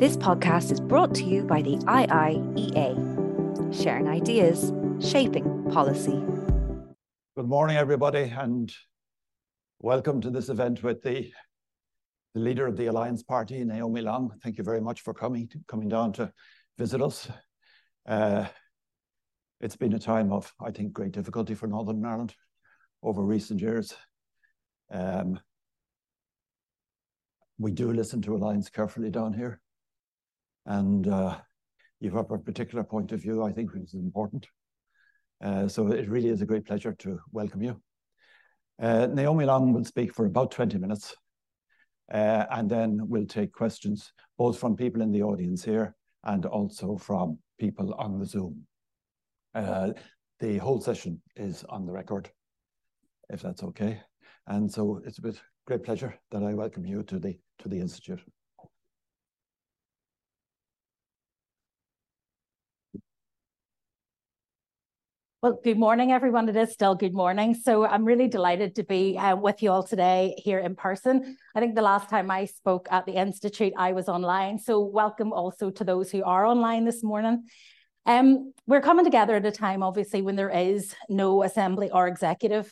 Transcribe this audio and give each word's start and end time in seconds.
This 0.00 0.16
podcast 0.16 0.72
is 0.72 0.80
brought 0.80 1.14
to 1.16 1.24
you 1.24 1.42
by 1.42 1.60
the 1.60 1.76
IIEA, 1.76 2.94
sharing 3.70 4.08
ideas, 4.08 4.72
shaping 4.98 5.70
policy. 5.70 6.24
Good 7.36 7.46
morning, 7.46 7.76
everybody, 7.76 8.22
and 8.34 8.72
welcome 9.78 10.22
to 10.22 10.30
this 10.30 10.48
event 10.48 10.82
with 10.82 11.02
the, 11.02 11.30
the 12.32 12.40
leader 12.40 12.66
of 12.66 12.78
the 12.78 12.86
Alliance 12.86 13.22
Party, 13.22 13.62
Naomi 13.62 14.00
Long. 14.00 14.30
Thank 14.42 14.56
you 14.56 14.64
very 14.64 14.80
much 14.80 15.02
for 15.02 15.12
coming 15.12 15.50
coming 15.68 15.90
down 15.90 16.14
to 16.14 16.32
visit 16.78 17.02
us. 17.02 17.28
Uh, 18.08 18.46
it's 19.60 19.76
been 19.76 19.92
a 19.92 19.98
time 19.98 20.32
of, 20.32 20.50
I 20.64 20.70
think, 20.70 20.94
great 20.94 21.12
difficulty 21.12 21.54
for 21.54 21.66
Northern 21.66 22.02
Ireland 22.06 22.34
over 23.02 23.22
recent 23.22 23.60
years. 23.60 23.94
Um, 24.90 25.38
we 27.58 27.70
do 27.70 27.92
listen 27.92 28.22
to 28.22 28.34
Alliance 28.34 28.70
carefully 28.70 29.10
down 29.10 29.34
here, 29.34 29.60
and 30.70 31.08
uh, 31.08 31.36
you 31.98 32.12
have 32.12 32.30
a 32.30 32.38
particular 32.38 32.84
point 32.84 33.10
of 33.10 33.20
view, 33.20 33.42
I 33.42 33.50
think, 33.52 33.72
which 33.72 33.82
is 33.82 33.94
important. 33.94 34.46
Uh, 35.44 35.66
so 35.66 35.88
it 35.88 36.08
really 36.08 36.28
is 36.28 36.42
a 36.42 36.46
great 36.46 36.64
pleasure 36.64 36.92
to 37.00 37.18
welcome 37.32 37.60
you. 37.62 37.80
Uh, 38.80 39.06
Naomi 39.06 39.46
Long 39.46 39.72
will 39.72 39.84
speak 39.84 40.14
for 40.14 40.26
about 40.26 40.52
20 40.52 40.78
minutes, 40.78 41.16
uh, 42.12 42.46
and 42.52 42.70
then 42.70 43.00
we'll 43.08 43.26
take 43.26 43.52
questions 43.52 44.12
both 44.38 44.58
from 44.58 44.76
people 44.76 45.02
in 45.02 45.10
the 45.10 45.22
audience 45.22 45.64
here 45.64 45.96
and 46.24 46.46
also 46.46 46.96
from 46.96 47.38
people 47.58 47.92
on 47.94 48.20
the 48.20 48.26
Zoom. 48.26 48.62
Uh, 49.54 49.90
the 50.38 50.58
whole 50.58 50.80
session 50.80 51.20
is 51.34 51.64
on 51.68 51.84
the 51.84 51.92
record, 51.92 52.30
if 53.28 53.42
that's 53.42 53.64
okay. 53.64 54.00
And 54.46 54.70
so 54.70 55.02
it's 55.04 55.18
a 55.18 55.32
great 55.66 55.82
pleasure 55.82 56.14
that 56.30 56.44
I 56.44 56.54
welcome 56.54 56.86
you 56.86 57.02
to 57.04 57.18
the 57.18 57.36
to 57.58 57.68
the 57.68 57.80
Institute. 57.80 58.20
Well, 65.42 65.58
good 65.64 65.78
morning, 65.78 66.12
everyone. 66.12 66.50
It 66.50 66.56
is 66.56 66.70
still 66.70 66.94
good 66.94 67.14
morning. 67.14 67.54
So 67.54 67.86
I'm 67.86 68.04
really 68.04 68.28
delighted 68.28 68.74
to 68.74 68.82
be 68.82 69.16
uh, 69.16 69.36
with 69.36 69.62
you 69.62 69.70
all 69.70 69.82
today 69.82 70.34
here 70.36 70.58
in 70.58 70.76
person. 70.76 71.38
I 71.54 71.60
think 71.60 71.74
the 71.74 71.80
last 71.80 72.10
time 72.10 72.30
I 72.30 72.44
spoke 72.44 72.88
at 72.90 73.06
the 73.06 73.14
Institute, 73.14 73.72
I 73.74 73.92
was 73.92 74.06
online. 74.06 74.58
So 74.58 74.80
welcome 74.80 75.32
also 75.32 75.70
to 75.70 75.82
those 75.82 76.10
who 76.10 76.22
are 76.24 76.44
online 76.44 76.84
this 76.84 77.02
morning. 77.02 77.44
Um, 78.04 78.52
we're 78.66 78.82
coming 78.82 79.06
together 79.06 79.36
at 79.36 79.46
a 79.46 79.50
time, 79.50 79.82
obviously, 79.82 80.20
when 80.20 80.36
there 80.36 80.50
is 80.50 80.94
no 81.08 81.42
assembly 81.42 81.90
or 81.90 82.06
executive 82.06 82.70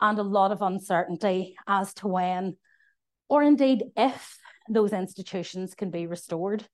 and 0.00 0.18
a 0.18 0.22
lot 0.22 0.52
of 0.52 0.62
uncertainty 0.62 1.54
as 1.66 1.92
to 1.96 2.08
when, 2.08 2.56
or 3.28 3.42
indeed 3.42 3.84
if, 3.94 4.38
those 4.70 4.94
institutions 4.94 5.74
can 5.74 5.90
be 5.90 6.06
restored. 6.06 6.66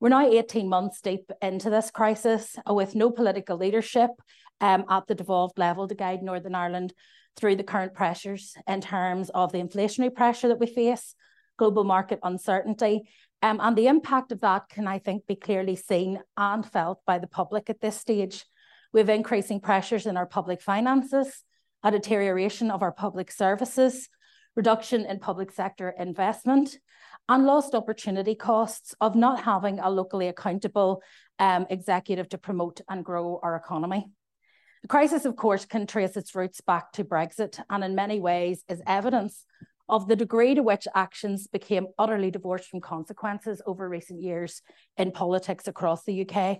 We're 0.00 0.10
now 0.10 0.30
18 0.30 0.68
months 0.68 1.00
deep 1.00 1.30
into 1.40 1.70
this 1.70 1.90
crisis 1.90 2.56
with 2.68 2.94
no 2.94 3.10
political 3.10 3.56
leadership 3.56 4.10
um, 4.60 4.84
at 4.88 5.06
the 5.06 5.14
devolved 5.14 5.58
level 5.58 5.88
to 5.88 5.94
guide 5.94 6.22
Northern 6.22 6.54
Ireland 6.54 6.92
through 7.36 7.56
the 7.56 7.64
current 7.64 7.94
pressures 7.94 8.54
in 8.66 8.80
terms 8.80 9.30
of 9.30 9.52
the 9.52 9.58
inflationary 9.58 10.14
pressure 10.14 10.48
that 10.48 10.60
we 10.60 10.66
face, 10.66 11.14
global 11.58 11.84
market 11.84 12.18
uncertainty, 12.22 13.08
um, 13.42 13.60
and 13.62 13.76
the 13.76 13.86
impact 13.86 14.32
of 14.32 14.40
that 14.40 14.68
can, 14.68 14.86
I 14.86 14.98
think, 14.98 15.26
be 15.26 15.36
clearly 15.36 15.76
seen 15.76 16.20
and 16.36 16.64
felt 16.64 17.00
by 17.06 17.18
the 17.18 17.26
public 17.26 17.68
at 17.68 17.80
this 17.80 17.98
stage. 17.98 18.44
We 18.92 19.00
have 19.00 19.10
increasing 19.10 19.60
pressures 19.60 20.06
in 20.06 20.16
our 20.16 20.26
public 20.26 20.62
finances, 20.62 21.44
a 21.82 21.90
deterioration 21.90 22.70
of 22.70 22.82
our 22.82 22.92
public 22.92 23.30
services, 23.30 24.08
reduction 24.54 25.04
in 25.04 25.20
public 25.20 25.52
sector 25.52 25.94
investment, 25.98 26.78
and 27.28 27.44
lost 27.44 27.74
opportunity 27.74 28.34
costs 28.34 28.94
of 29.00 29.14
not 29.14 29.42
having 29.42 29.80
a 29.80 29.90
locally 29.90 30.28
accountable 30.28 31.02
um, 31.38 31.66
executive 31.68 32.28
to 32.30 32.38
promote 32.38 32.80
and 32.88 33.04
grow 33.04 33.38
our 33.42 33.56
economy. 33.56 34.06
The 34.86 34.90
crisis, 34.90 35.24
of 35.24 35.34
course, 35.34 35.64
can 35.64 35.84
trace 35.84 36.16
its 36.16 36.32
roots 36.36 36.60
back 36.60 36.92
to 36.92 37.02
Brexit 37.02 37.58
and 37.68 37.82
in 37.82 37.96
many 37.96 38.20
ways 38.20 38.62
is 38.68 38.80
evidence 38.86 39.44
of 39.88 40.06
the 40.06 40.14
degree 40.14 40.54
to 40.54 40.62
which 40.62 40.86
actions 40.94 41.48
became 41.48 41.88
utterly 41.98 42.30
divorced 42.30 42.68
from 42.68 42.80
consequences 42.80 43.60
over 43.66 43.88
recent 43.88 44.22
years 44.22 44.62
in 44.96 45.10
politics 45.10 45.66
across 45.66 46.04
the 46.04 46.24
UK. 46.24 46.58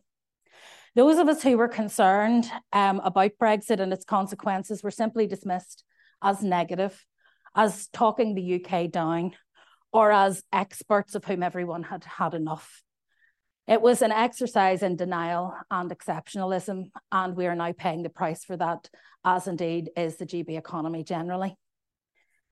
Those 0.97 1.19
of 1.19 1.28
us 1.28 1.41
who 1.45 1.56
were 1.56 1.69
concerned 1.69 2.50
um, 2.73 3.00
about 3.05 3.39
Brexit 3.41 3.78
and 3.78 3.93
its 3.93 4.05
consequences 4.05 4.83
were 4.83 4.91
simply 4.91 5.29
dismissed 5.29 5.84
as 6.21 6.43
negative, 6.43 7.06
as 7.55 7.87
talking 7.93 8.34
the 8.34 8.61
UK 8.61 8.91
down, 8.91 9.37
or 9.93 10.11
as 10.11 10.43
experts 10.53 11.15
of 11.15 11.25
whom 11.25 11.45
everyone 11.45 11.84
had 11.84 12.03
had 12.03 12.34
enough. 12.34 12.83
It 13.66 13.82
was 13.82 14.00
an 14.00 14.12
exercise 14.12 14.84
in 14.84 14.94
denial 14.94 15.53
and 15.71 15.91
exceptionalism, 15.91 16.91
and 17.10 17.37
we 17.37 17.47
are 17.47 17.56
now 17.56 17.72
paying 17.72 18.04
the 18.04 18.09
price 18.09 18.44
for 18.44 18.56
that, 18.56 18.88
as 19.25 19.49
indeed 19.49 19.91
is 19.97 20.16
the 20.16 20.27
GB 20.27 20.56
economy 20.56 21.03
generally. 21.03 21.56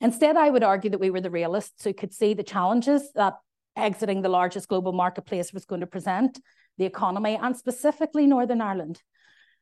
Instead, 0.00 0.36
I 0.36 0.50
would 0.50 0.64
argue 0.64 0.91
that 0.91 1.00
we 1.00 1.10
were 1.10 1.20
the 1.20 1.30
realists 1.30 1.84
who 1.84 1.94
could 1.94 2.12
see 2.12 2.34
the 2.34 2.42
challenges 2.42 3.12
that 3.14 3.34
exiting 3.76 4.22
the 4.22 4.28
largest 4.28 4.69
global 4.69 4.92
marketplace 4.92 5.53
was 5.53 5.64
going 5.64 5.82
to 5.82 5.86
present 5.86 6.41
the 6.78 6.84
economy 6.84 7.38
and 7.41 7.56
specifically 7.56 8.26
Northern 8.26 8.60
Ireland. 8.60 9.00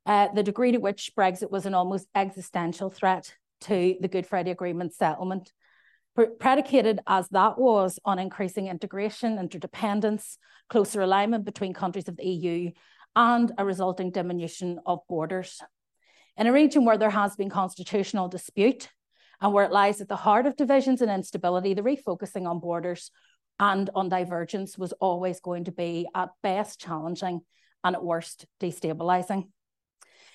Uh, 0.06 0.28
the 0.34 0.42
degree 0.42 0.72
to 0.72 0.78
which 0.78 1.12
Brexit 1.16 1.50
was 1.50 1.66
an 1.66 1.74
almost 1.74 2.08
existential 2.14 2.88
threat 2.88 3.34
to 3.62 3.96
the 4.00 4.08
Good 4.08 4.26
Friday 4.26 4.50
Agreement 4.50 4.94
settlement 4.94 5.52
predicated 6.14 7.00
as 7.06 7.28
that 7.28 7.58
was 7.58 7.98
on 8.04 8.18
increasing 8.18 8.68
integration, 8.68 9.38
interdependence, 9.38 10.38
closer 10.68 11.00
alignment 11.00 11.44
between 11.44 11.72
countries 11.72 12.08
of 12.08 12.16
the 12.16 12.26
EU, 12.26 12.70
and 13.16 13.52
a 13.58 13.64
resulting 13.64 14.10
diminution 14.10 14.78
of 14.86 15.00
borders. 15.08 15.60
In 16.36 16.46
a 16.46 16.52
region 16.52 16.84
where 16.84 16.98
there 16.98 17.10
has 17.10 17.36
been 17.36 17.50
constitutional 17.50 18.28
dispute 18.28 18.88
and 19.40 19.52
where 19.52 19.64
it 19.64 19.72
lies 19.72 20.00
at 20.00 20.08
the 20.08 20.16
heart 20.16 20.46
of 20.46 20.56
divisions 20.56 21.02
and 21.02 21.10
instability, 21.10 21.74
the 21.74 21.82
refocusing 21.82 22.48
on 22.48 22.60
borders 22.60 23.10
and 23.60 23.90
on 23.94 24.08
divergence 24.08 24.78
was 24.78 24.92
always 24.94 25.40
going 25.40 25.64
to 25.64 25.72
be 25.72 26.08
at 26.14 26.30
best 26.42 26.80
challenging 26.80 27.40
and 27.84 27.96
at 27.96 28.04
worst 28.04 28.46
destabilising. 28.60 29.48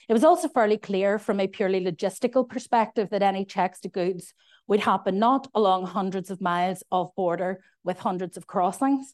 It 0.08 0.14
was 0.14 0.24
also 0.24 0.48
fairly 0.48 0.78
clear 0.78 1.20
from 1.20 1.40
a 1.40 1.48
purely 1.48 1.84
logistical 1.84 2.48
perspective 2.48 3.10
that 3.10 3.24
any 3.24 3.44
checks 3.44 3.82
to 3.82 3.90
goods 3.90 4.34
would 4.68 4.82
happen 4.82 5.20
not 5.20 5.48
along 5.56 5.86
hundreds 5.86 6.30
of 6.30 6.42
miles 6.42 6.84
of 6.92 7.16
border 7.16 7.62
with 7.84 8.00
hundreds 8.00 8.38
of 8.38 8.48
crossings, 8.48 9.14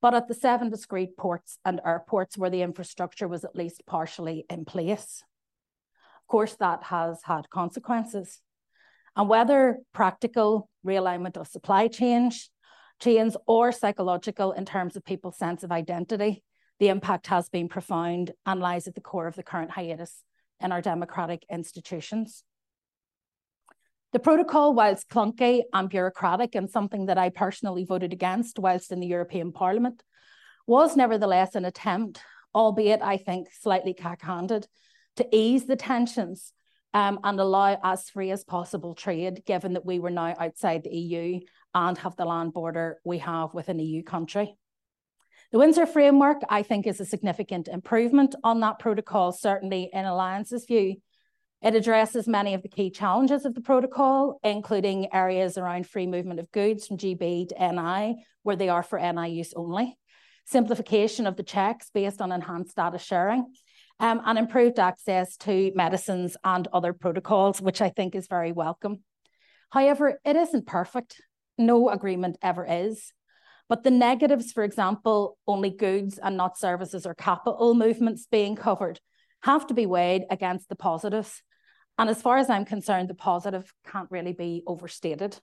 but 0.00 0.14
at 0.14 0.28
the 0.28 0.34
seven 0.34 0.70
discrete 0.70 1.16
ports 1.16 1.58
and 1.64 1.80
airports 1.84 2.38
where 2.38 2.50
the 2.50 2.62
infrastructure 2.62 3.28
was 3.28 3.44
at 3.44 3.56
least 3.56 3.82
partially 3.86 4.46
in 4.48 4.64
place. 4.64 5.22
Of 6.22 6.28
course, 6.28 6.54
that 6.56 6.84
has 6.84 7.20
had 7.24 7.50
consequences. 7.50 8.40
And 9.16 9.28
whether 9.28 9.78
practical 9.92 10.68
realignment 10.86 11.36
of 11.36 11.48
supply 11.48 11.88
chains, 11.88 12.50
chains 13.00 13.36
or 13.46 13.72
psychological 13.72 14.52
in 14.52 14.64
terms 14.64 14.96
of 14.96 15.04
people's 15.04 15.38
sense 15.38 15.62
of 15.62 15.72
identity, 15.72 16.42
the 16.78 16.88
impact 16.88 17.26
has 17.26 17.48
been 17.48 17.68
profound 17.68 18.32
and 18.46 18.60
lies 18.60 18.86
at 18.86 18.94
the 18.94 19.00
core 19.00 19.26
of 19.26 19.34
the 19.34 19.42
current 19.42 19.72
hiatus 19.72 20.22
in 20.60 20.70
our 20.70 20.80
democratic 20.80 21.44
institutions. 21.50 22.44
The 24.12 24.18
protocol, 24.18 24.72
whilst 24.72 25.10
clunky 25.10 25.64
and 25.72 25.88
bureaucratic 25.88 26.54
and 26.54 26.70
something 26.70 27.06
that 27.06 27.18
I 27.18 27.28
personally 27.28 27.84
voted 27.84 28.12
against 28.12 28.58
whilst 28.58 28.90
in 28.90 29.00
the 29.00 29.06
European 29.06 29.52
Parliament, 29.52 30.02
was 30.66 30.96
nevertheless 30.96 31.54
an 31.54 31.66
attempt, 31.66 32.22
albeit 32.54 33.02
I 33.02 33.18
think 33.18 33.48
slightly 33.52 33.92
cack-handed, 33.92 34.66
to 35.16 35.28
ease 35.30 35.66
the 35.66 35.76
tensions 35.76 36.52
um, 36.94 37.20
and 37.22 37.38
allow 37.38 37.78
as 37.82 38.08
free 38.08 38.30
as 38.30 38.44
possible 38.44 38.94
trade, 38.94 39.42
given 39.44 39.74
that 39.74 39.84
we 39.84 39.98
were 39.98 40.10
now 40.10 40.34
outside 40.38 40.84
the 40.84 40.96
EU 40.96 41.40
and 41.74 41.98
have 41.98 42.16
the 42.16 42.24
land 42.24 42.54
border 42.54 42.98
we 43.04 43.18
have 43.18 43.52
with 43.52 43.68
an 43.68 43.78
EU 43.78 44.02
country. 44.02 44.56
The 45.52 45.58
Windsor 45.58 45.86
framework, 45.86 46.38
I 46.48 46.62
think, 46.62 46.86
is 46.86 47.00
a 47.00 47.04
significant 47.04 47.68
improvement 47.68 48.34
on 48.42 48.60
that 48.60 48.78
protocol, 48.78 49.32
certainly 49.32 49.90
in 49.92 50.04
Alliance's 50.04 50.64
view. 50.64 50.96
It 51.60 51.74
addresses 51.74 52.28
many 52.28 52.54
of 52.54 52.62
the 52.62 52.68
key 52.68 52.88
challenges 52.88 53.44
of 53.44 53.54
the 53.54 53.60
protocol, 53.60 54.38
including 54.44 55.12
areas 55.12 55.58
around 55.58 55.88
free 55.88 56.06
movement 56.06 56.38
of 56.38 56.52
goods 56.52 56.86
from 56.86 56.98
GB 56.98 57.48
to 57.48 57.72
NI, 57.72 58.24
where 58.44 58.54
they 58.54 58.68
are 58.68 58.84
for 58.84 58.98
NI 58.98 59.30
use 59.30 59.52
only, 59.56 59.98
simplification 60.44 61.26
of 61.26 61.36
the 61.36 61.42
checks 61.42 61.90
based 61.92 62.20
on 62.22 62.30
enhanced 62.30 62.76
data 62.76 62.98
sharing, 62.98 63.52
um, 63.98 64.22
and 64.24 64.38
improved 64.38 64.78
access 64.78 65.36
to 65.38 65.72
medicines 65.74 66.36
and 66.44 66.68
other 66.72 66.92
protocols, 66.92 67.60
which 67.60 67.80
I 67.80 67.88
think 67.88 68.14
is 68.14 68.28
very 68.28 68.52
welcome. 68.52 69.02
However, 69.70 70.20
it 70.24 70.36
isn't 70.36 70.66
perfect. 70.66 71.20
No 71.58 71.90
agreement 71.90 72.38
ever 72.40 72.64
is. 72.64 73.12
But 73.68 73.82
the 73.82 73.90
negatives, 73.90 74.52
for 74.52 74.62
example, 74.62 75.36
only 75.46 75.70
goods 75.70 76.18
and 76.18 76.36
not 76.36 76.56
services 76.56 77.04
or 77.04 77.14
capital 77.14 77.74
movements 77.74 78.28
being 78.30 78.54
covered, 78.54 79.00
have 79.42 79.66
to 79.66 79.74
be 79.74 79.86
weighed 79.86 80.24
against 80.30 80.68
the 80.68 80.76
positives. 80.76 81.42
And 81.98 82.08
as 82.08 82.22
far 82.22 82.38
as 82.38 82.48
I'm 82.48 82.64
concerned, 82.64 83.10
the 83.10 83.14
positive 83.14 83.72
can't 83.84 84.10
really 84.10 84.32
be 84.32 84.62
overstated. 84.66 85.38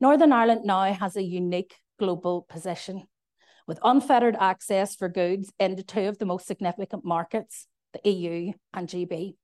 Northern 0.00 0.32
Ireland 0.32 0.62
now 0.64 0.92
has 0.92 1.16
a 1.16 1.22
unique 1.22 1.74
global 1.98 2.46
position. 2.48 3.04
with 3.66 3.78
unfettered 3.84 4.36
access 4.40 4.96
for 4.96 5.08
goods 5.08 5.52
into 5.60 5.84
two 5.84 6.08
of 6.08 6.18
the 6.18 6.24
most 6.24 6.48
significant 6.48 7.04
markets, 7.04 7.68
the 7.92 8.10
EU 8.10 8.52
and 8.74 8.88
GB. 8.88 9.36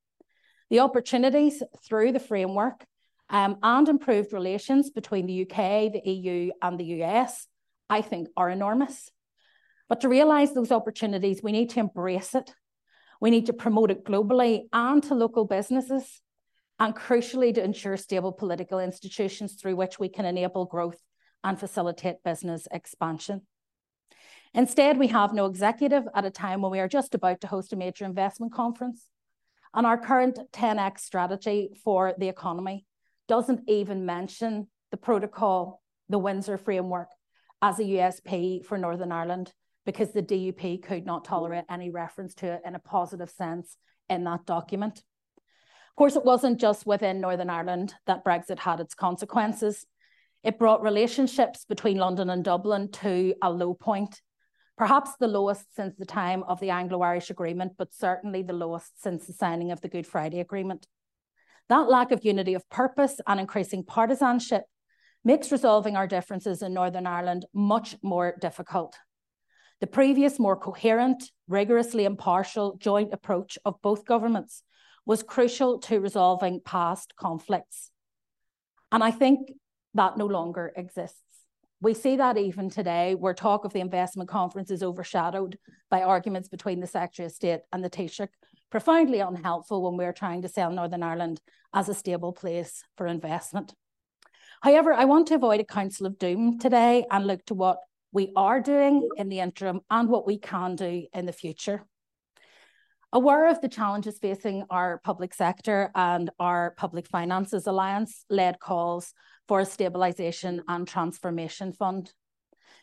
The 0.70 0.80
opportunities 0.80 1.62
through 1.84 2.10
the 2.10 2.20
framework 2.20 2.84
um, 3.30 3.58
and 3.62 3.88
improved 3.88 4.32
relations 4.32 4.90
between 4.90 5.26
the 5.26 5.42
UK, 5.42 5.92
the 5.92 6.02
EU, 6.04 6.50
and 6.60 6.78
the 6.78 7.02
US, 7.02 7.46
I 7.88 8.00
think, 8.02 8.28
are 8.36 8.50
enormous. 8.50 9.10
But 9.88 10.00
to 10.00 10.08
realise 10.08 10.52
those 10.52 10.72
opportunities, 10.72 11.42
we 11.42 11.52
need 11.52 11.70
to 11.70 11.80
embrace 11.80 12.34
it. 12.34 12.52
We 13.20 13.30
need 13.30 13.46
to 13.46 13.52
promote 13.52 13.90
it 13.90 14.04
globally 14.04 14.68
and 14.72 15.02
to 15.04 15.14
local 15.14 15.44
businesses, 15.44 16.20
and 16.78 16.94
crucially, 16.94 17.52
to 17.54 17.64
ensure 17.64 17.96
stable 17.96 18.32
political 18.32 18.78
institutions 18.78 19.54
through 19.54 19.76
which 19.76 19.98
we 19.98 20.08
can 20.08 20.24
enable 20.24 20.64
growth 20.64 21.00
and 21.42 21.58
facilitate 21.58 22.22
business 22.24 22.68
expansion. 22.70 23.42
Instead, 24.54 24.98
we 24.98 25.08
have 25.08 25.34
no 25.34 25.46
executive 25.46 26.04
at 26.14 26.24
a 26.24 26.30
time 26.30 26.62
when 26.62 26.70
we 26.70 26.80
are 26.80 26.88
just 26.88 27.14
about 27.14 27.40
to 27.40 27.46
host 27.46 27.72
a 27.72 27.76
major 27.76 28.04
investment 28.04 28.52
conference. 28.52 29.08
And 29.74 29.86
our 29.86 29.98
current 29.98 30.38
10x 30.52 31.00
strategy 31.00 31.70
for 31.84 32.14
the 32.16 32.28
economy 32.28 32.86
doesn't 33.28 33.68
even 33.68 34.06
mention 34.06 34.68
the 34.90 34.96
protocol, 34.96 35.82
the 36.08 36.18
Windsor 36.18 36.56
framework, 36.56 37.08
as 37.60 37.78
a 37.78 37.84
USP 37.84 38.64
for 38.64 38.78
Northern 38.78 39.12
Ireland, 39.12 39.52
because 39.86 40.12
the 40.12 40.22
DUP 40.22 40.82
could 40.82 41.06
not 41.06 41.24
tolerate 41.24 41.64
any 41.70 41.90
reference 41.90 42.34
to 42.34 42.46
it 42.52 42.62
in 42.64 42.74
a 42.74 42.80
positive 42.80 43.30
sense 43.30 43.76
in 44.08 44.24
that 44.24 44.46
document. 44.46 44.98
Of 44.98 45.96
course, 45.96 46.16
it 46.16 46.24
wasn't 46.24 46.60
just 46.60 46.86
within 46.86 47.20
Northern 47.20 47.50
Ireland 47.50 47.94
that 48.06 48.24
Brexit 48.24 48.58
had 48.58 48.80
its 48.80 48.94
consequences. 48.94 49.86
It 50.44 50.58
brought 50.58 50.82
relationships 50.82 51.64
between 51.68 51.96
London 51.96 52.30
and 52.30 52.44
Dublin 52.44 52.90
to 52.92 53.34
a 53.42 53.50
low 53.50 53.74
point 53.74 54.20
perhaps 54.78 55.10
the 55.18 55.26
lowest 55.26 55.74
since 55.74 55.96
the 55.96 56.06
time 56.06 56.44
of 56.44 56.60
the 56.60 56.70
Anglo 56.70 57.02
Irish 57.02 57.30
Agreement, 57.30 57.72
but 57.76 57.92
certainly 57.92 58.42
the 58.42 58.52
lowest 58.52 59.02
since 59.02 59.26
the 59.26 59.32
signing 59.32 59.72
of 59.72 59.80
the 59.80 59.88
Good 59.88 60.06
Friday 60.06 60.38
Agreement. 60.38 60.86
That 61.68 61.90
lack 61.90 62.12
of 62.12 62.24
unity 62.24 62.54
of 62.54 62.68
purpose 62.70 63.20
and 63.26 63.40
increasing 63.40 63.84
partisanship 63.84 64.62
makes 65.24 65.52
resolving 65.52 65.96
our 65.96 66.06
differences 66.06 66.62
in 66.62 66.72
Northern 66.72 67.06
Ireland 67.06 67.44
much 67.52 67.96
more 68.02 68.36
difficult. 68.40 68.96
The 69.80 69.86
previous, 69.86 70.38
more 70.38 70.56
coherent, 70.56 71.30
rigorously 71.46 72.04
impartial 72.04 72.76
joint 72.78 73.12
approach 73.12 73.58
of 73.64 73.80
both 73.80 74.04
governments 74.04 74.62
was 75.06 75.22
crucial 75.22 75.78
to 75.78 76.00
resolving 76.00 76.60
past 76.64 77.14
conflicts. 77.16 77.90
And 78.90 79.04
I 79.04 79.10
think 79.10 79.52
that 79.94 80.16
no 80.16 80.26
longer 80.26 80.72
exists. 80.76 81.22
We 81.80 81.94
see 81.94 82.16
that 82.16 82.36
even 82.36 82.70
today, 82.70 83.14
where 83.14 83.34
talk 83.34 83.64
of 83.64 83.72
the 83.72 83.80
investment 83.80 84.28
conference 84.28 84.70
is 84.70 84.82
overshadowed 84.82 85.58
by 85.90 86.02
arguments 86.02 86.48
between 86.48 86.80
the 86.80 86.88
Secretary 86.88 87.26
of 87.26 87.32
State 87.32 87.60
and 87.72 87.84
the 87.84 87.90
Taoiseach, 87.90 88.30
profoundly 88.70 89.20
unhelpful 89.20 89.82
when 89.82 89.96
we're 89.96 90.12
trying 90.12 90.42
to 90.42 90.48
sell 90.48 90.72
Northern 90.72 91.04
Ireland 91.04 91.40
as 91.72 91.88
a 91.88 91.94
stable 91.94 92.32
place 92.32 92.82
for 92.96 93.06
investment. 93.06 93.74
However, 94.60 94.92
I 94.92 95.04
want 95.04 95.28
to 95.28 95.36
avoid 95.36 95.60
a 95.60 95.64
counsel 95.64 96.06
of 96.06 96.18
doom 96.18 96.58
today 96.58 97.06
and 97.10 97.26
look 97.26 97.44
to 97.46 97.54
what 97.54 97.78
we 98.12 98.32
are 98.36 98.60
doing 98.60 99.08
in 99.16 99.28
the 99.28 99.40
interim 99.40 99.80
and 99.90 100.08
what 100.08 100.26
we 100.26 100.38
can 100.38 100.76
do 100.76 101.06
in 101.12 101.26
the 101.26 101.32
future. 101.32 101.84
Aware 103.12 103.48
of 103.48 103.60
the 103.62 103.68
challenges 103.68 104.18
facing 104.18 104.64
our 104.68 105.00
public 105.02 105.32
sector 105.32 105.90
and 105.94 106.28
our 106.38 106.74
Public 106.76 107.06
Finances 107.06 107.66
Alliance 107.66 108.26
led 108.28 108.60
calls 108.60 109.14
for 109.46 109.60
a 109.60 109.64
Stabilisation 109.64 110.60
and 110.68 110.86
Transformation 110.86 111.72
Fund. 111.72 112.12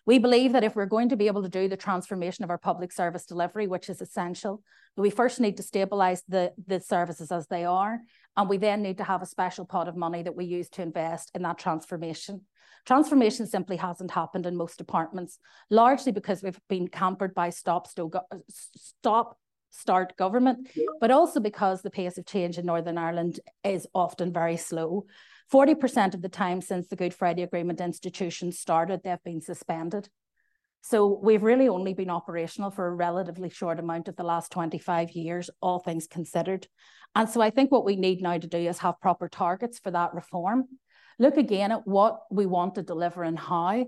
We 0.06 0.20
believe 0.20 0.54
that 0.54 0.64
if 0.64 0.76
we're 0.76 0.86
going 0.86 1.10
to 1.10 1.18
be 1.18 1.28
able 1.28 1.44
to 1.44 1.50
do 1.50 1.68
the 1.68 1.78
transformation 1.78 2.44
of 2.44 2.50
our 2.50 2.58
public 2.58 2.92
service 2.92 3.26
delivery, 3.26 3.68
which 3.68 3.90
is 3.90 4.02
essential, 4.02 4.62
we 4.98 5.10
first 5.10 5.40
need 5.40 5.58
to 5.58 5.64
stabilise 5.64 6.22
the, 6.28 6.54
the 6.68 6.80
services 6.80 7.32
as 7.32 7.48
they 7.48 7.66
are, 7.66 8.00
and 8.38 8.48
we 8.48 8.58
then 8.58 8.82
need 8.82 8.98
to 9.00 9.04
have 9.04 9.22
a 9.22 9.26
special 9.26 9.66
pot 9.66 9.88
of 9.88 9.96
money 9.96 10.24
that 10.24 10.36
we 10.36 10.46
use 10.46 10.70
to 10.70 10.82
invest 10.82 11.32
in 11.34 11.42
that 11.42 11.58
transformation. 11.58 12.42
Transformation 12.86 13.48
simply 13.48 13.78
hasn't 13.78 14.12
happened 14.12 14.46
in 14.46 14.56
most 14.56 14.78
departments, 14.78 15.40
largely 15.72 16.12
because 16.12 16.44
we've 16.44 16.60
been 16.70 16.88
campered 16.88 17.34
by 17.34 17.50
stop, 17.50 17.88
stop 18.48 19.38
start 19.72 20.16
government, 20.16 20.70
but 21.02 21.12
also 21.12 21.40
because 21.40 21.82
the 21.82 21.90
pace 21.90 22.18
of 22.18 22.26
change 22.26 22.58
in 22.58 22.66
Northern 22.66 22.98
Ireland 22.98 23.40
is 23.64 23.88
often 23.94 24.32
very 24.32 24.58
slow. 24.58 25.06
40% 25.52 26.14
of 26.14 26.22
the 26.22 26.30
time 26.30 26.62
since 26.62 26.88
the 26.88 26.96
Good 26.96 27.14
Friday 27.14 27.44
Agreement 27.44 27.80
institutions 27.80 28.60
started, 28.60 29.02
they've 29.04 29.24
been 29.24 29.42
suspended. 29.42 30.10
So 30.82 31.20
we've 31.22 31.44
really 31.44 31.68
only 31.68 31.94
been 31.94 32.12
operational 32.12 32.70
for 32.70 32.88
a 32.88 32.94
relatively 32.94 33.50
short 33.50 33.80
amount 33.80 34.08
of 34.08 34.16
the 34.16 34.24
last 34.24 34.52
25 34.52 35.12
years, 35.12 35.50
all 35.62 35.80
things 35.80 36.06
considered. 36.06 36.68
And 37.16 37.30
so 37.30 37.42
I 37.42 37.50
think 37.50 37.72
what 37.72 37.86
we 37.86 37.96
need 37.96 38.22
now 38.22 38.38
to 38.38 38.48
do 38.48 38.58
is 38.58 38.80
have 38.80 39.00
proper 39.02 39.28
targets 39.28 39.80
for 39.80 39.90
that 39.92 40.14
reform. 40.14 40.66
Look 41.18 41.38
again 41.38 41.72
at 41.72 41.88
what 41.88 42.20
we 42.30 42.46
want 42.46 42.76
to 42.76 42.84
deliver 42.84 43.24
and 43.24 43.40
how, 43.40 43.88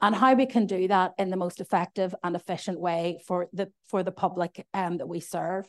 and 0.00 0.14
how 0.14 0.34
we 0.34 0.46
can 0.46 0.66
do 0.66 0.88
that 0.88 1.12
in 1.18 1.28
the 1.28 1.36
most 1.36 1.60
effective 1.60 2.14
and 2.22 2.36
efficient 2.36 2.80
way 2.80 3.18
for 3.26 3.48
the 3.52 3.70
for 3.88 4.02
the 4.02 4.12
public 4.12 4.64
um, 4.72 4.98
that 4.98 5.08
we 5.08 5.20
serve. 5.20 5.66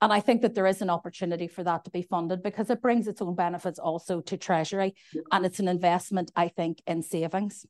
And 0.00 0.12
I 0.12 0.20
think 0.20 0.42
that 0.42 0.54
there 0.54 0.66
is 0.66 0.80
an 0.80 0.90
opportunity 0.90 1.48
for 1.48 1.64
that 1.64 1.84
to 1.84 1.90
be 1.90 2.02
funded 2.02 2.42
because 2.42 2.70
it 2.70 2.80
brings 2.80 3.08
its 3.08 3.20
own 3.20 3.34
benefits 3.34 3.78
also 3.78 4.20
to 4.22 4.36
Treasury 4.36 4.94
and 5.32 5.44
it's 5.44 5.58
an 5.58 5.68
investment, 5.68 6.30
I 6.36 6.48
think, 6.48 6.80
in 6.86 7.02
savings. 7.02 7.66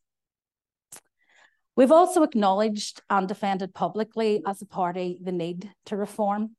We've 1.75 1.93
also 1.93 2.23
acknowledged 2.25 3.03
and 3.09 3.29
defended 3.29 3.73
publicly 3.73 4.43
as 4.47 4.61
a 4.61 4.67
party 4.67 5.19
the 5.23 5.33
need 5.33 5.71
to 5.87 5.97
reform. 5.97 6.57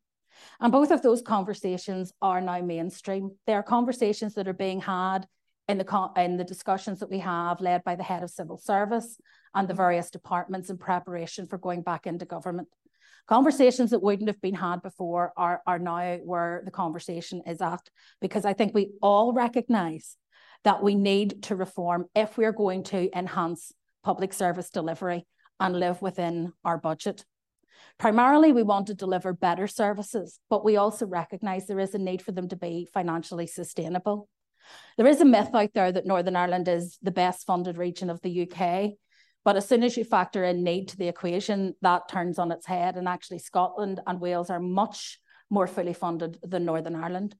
And 0.62 0.71
both 0.71 0.92
of 0.92 1.01
those 1.01 1.21
conversations 1.21 2.13
are 2.21 2.39
now 2.39 2.62
mainstream. 2.62 3.31
They 3.45 3.54
are 3.54 3.62
conversations 3.62 4.36
that 4.36 4.48
are 4.48 4.54
being 4.54 4.80
had 4.80 5.27
in 5.68 5.77
the, 5.77 6.12
in 6.18 6.38
the 6.38 6.44
discussions 6.44 7.00
that 7.00 7.12
we 7.12 7.19
have 7.19 7.62
led 7.62 7.83
by 7.83 7.95
the 7.95 8.04
head 8.04 8.24
of 8.24 8.31
civil 8.31 8.57
service 8.57 9.19
and 9.54 9.68
the 9.68 9.74
mm-hmm. 9.74 9.81
various 9.81 10.10
departments 10.10 10.69
in 10.69 10.77
preparation 10.77 11.45
for 11.45 11.57
going 11.57 11.83
back 11.83 12.07
into 12.07 12.25
government. 12.25 12.69
Conversations 13.27 13.92
that 13.92 14.01
wouldn't 14.01 14.30
have 14.30 14.42
been 14.42 14.56
had 14.56 14.81
before 14.81 15.33
are, 15.38 15.62
are 15.68 15.80
now 15.80 16.18
where 16.18 16.62
the 16.66 16.71
conversation 16.71 17.42
is 17.45 17.62
at, 17.62 17.81
because 18.21 18.45
I 18.45 18.54
think 18.54 18.74
we 18.74 18.92
all 19.01 19.33
recognise 19.33 20.18
that 20.63 20.83
we 20.83 20.95
need 20.95 21.44
to 21.44 21.56
reform 21.56 22.06
if 22.16 22.38
we're 22.38 22.51
going 22.51 22.83
to 22.83 23.10
enhance 23.18 23.71
public 24.04 24.33
service 24.33 24.69
delivery 24.69 25.25
and 25.60 25.80
live 25.80 26.01
within 26.01 26.54
our 26.66 26.77
budget. 26.77 27.24
Primarily, 27.98 28.51
we 28.51 28.63
want 28.63 28.88
to 28.88 28.94
deliver 28.94 29.33
better 29.33 29.68
services, 29.68 30.40
but 30.49 30.64
we 30.64 30.78
also 30.78 31.06
recognise 31.06 31.66
there 31.66 31.80
is 31.80 31.94
a 31.94 31.99
need 31.99 32.21
for 32.21 32.31
them 32.31 32.47
to 32.49 32.56
be 32.56 32.88
financially 32.94 33.47
sustainable. 33.47 34.28
There 34.97 35.07
is 35.07 35.21
a 35.21 35.26
myth 35.26 35.49
out 35.54 35.73
there 35.73 35.92
that 35.92 36.06
Northern 36.06 36.35
Ireland 36.35 36.68
is 36.68 36.97
the 37.02 37.11
best 37.11 37.45
funded 37.45 37.78
region 37.78 38.09
of 38.09 38.21
the 38.21 38.49
UK. 38.49 38.92
But 39.50 39.58
as 39.58 39.68
soon 39.68 39.82
as 39.82 39.98
you 39.98 40.04
factor 40.04 40.44
in 40.44 40.64
need 40.64 40.90
to 40.90 40.98
the 40.98 41.08
equation, 41.08 41.74
that 41.82 42.08
turns 42.08 42.38
on 42.38 42.52
its 42.52 42.68
head. 42.68 42.98
And 42.98 43.08
actually, 43.08 43.40
Scotland 43.40 44.00
and 44.06 44.22
Wales 44.22 44.52
are 44.52 44.60
much 44.60 45.20
more 45.50 45.66
fully 45.66 45.94
funded 45.94 46.38
than 46.44 46.66
Northern 46.66 46.96
Ireland. 46.96 47.36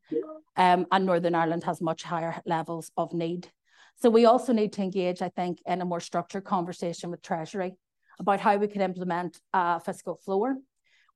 Um, 0.58 0.88
and 0.92 1.06
Northern 1.06 1.36
Ireland 1.36 1.66
has 1.66 1.82
much 1.82 2.02
higher 2.02 2.42
levels 2.48 2.90
of 2.98 3.14
need. 3.14 3.52
So 3.98 4.10
we 4.10 4.26
also 4.26 4.54
need 4.54 4.74
to 4.74 4.82
engage, 4.82 5.22
I 5.22 5.30
think, 5.30 5.62
in 5.68 5.82
a 5.82 5.86
more 5.86 6.00
structured 6.00 6.46
conversation 6.46 7.12
with 7.12 7.22
Treasury 7.22 7.76
about 8.20 8.40
how 8.40 8.58
we 8.58 8.68
can 8.68 8.82
implement 8.82 9.40
a 9.54 9.80
fiscal 9.80 10.16
floor 10.16 10.56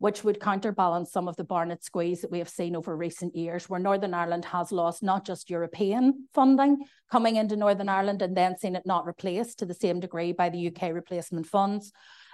which 0.04 0.22
would 0.22 0.38
counterbalance 0.38 1.14
some 1.14 1.30
of 1.30 1.38
the 1.38 1.46
Barnett 1.46 1.82
squeeze 1.82 2.20
that 2.20 2.30
we 2.30 2.40
have 2.40 2.50
seen 2.50 2.76
over 2.76 2.94
recent 2.94 3.34
years, 3.34 3.70
where 3.70 3.80
Northern 3.80 4.14
Ireland 4.14 4.44
has 4.44 4.70
lost 4.70 5.02
not 5.02 5.26
just 5.26 5.50
European 5.50 6.28
funding 6.34 6.80
coming 7.10 7.38
into 7.38 7.56
Northern 7.56 7.88
Ireland 7.88 8.22
and 8.22 8.36
then 8.36 8.58
seen 8.58 8.76
it 8.76 8.86
not 8.86 9.06
replaced 9.06 9.60
to 9.60 9.66
the 9.66 9.74
same 9.74 10.02
degree 10.02 10.34
by 10.34 10.50
the 10.50 10.68
UK 10.68 10.94
replacement 10.94 11.48
funds, 11.48 11.94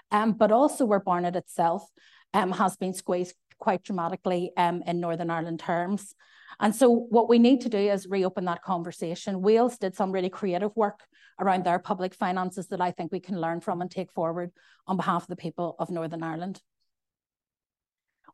um, 0.09 0.31
but 0.31 0.51
also 0.51 0.83
where 0.83 0.99
Barnett 0.99 1.35
itself 1.35 1.87
um, 2.33 2.53
has 2.53 2.75
been 2.75 2.95
squeezed 2.95 3.35
quite 3.59 3.83
dramatically 3.83 4.51
um, 4.57 4.81
in 4.87 4.99
Northern 4.99 5.29
Ireland 5.29 5.59
terms. 5.59 6.15
And 6.59 6.75
so 6.75 6.89
what 6.89 7.29
we 7.29 7.37
need 7.37 7.61
to 7.61 7.69
do 7.69 7.77
is 7.77 8.07
reopen 8.07 8.45
that 8.45 8.63
conversation. 8.63 9.43
Wales 9.43 9.77
did 9.77 9.95
some 9.95 10.11
really 10.11 10.31
creative 10.31 10.75
work 10.75 11.01
around 11.39 11.65
their 11.65 11.77
public 11.77 12.15
finances 12.15 12.65
that 12.69 12.81
I 12.81 12.89
think 12.89 13.11
we 13.11 13.19
can 13.19 13.39
learn 13.39 13.61
from 13.61 13.79
and 13.81 13.91
take 13.91 14.11
forward 14.11 14.49
on 14.87 14.97
behalf 14.97 15.21
of 15.21 15.27
the 15.27 15.35
people 15.35 15.75
of 15.77 15.91
Northern 15.91 16.23
Ireland. 16.23 16.59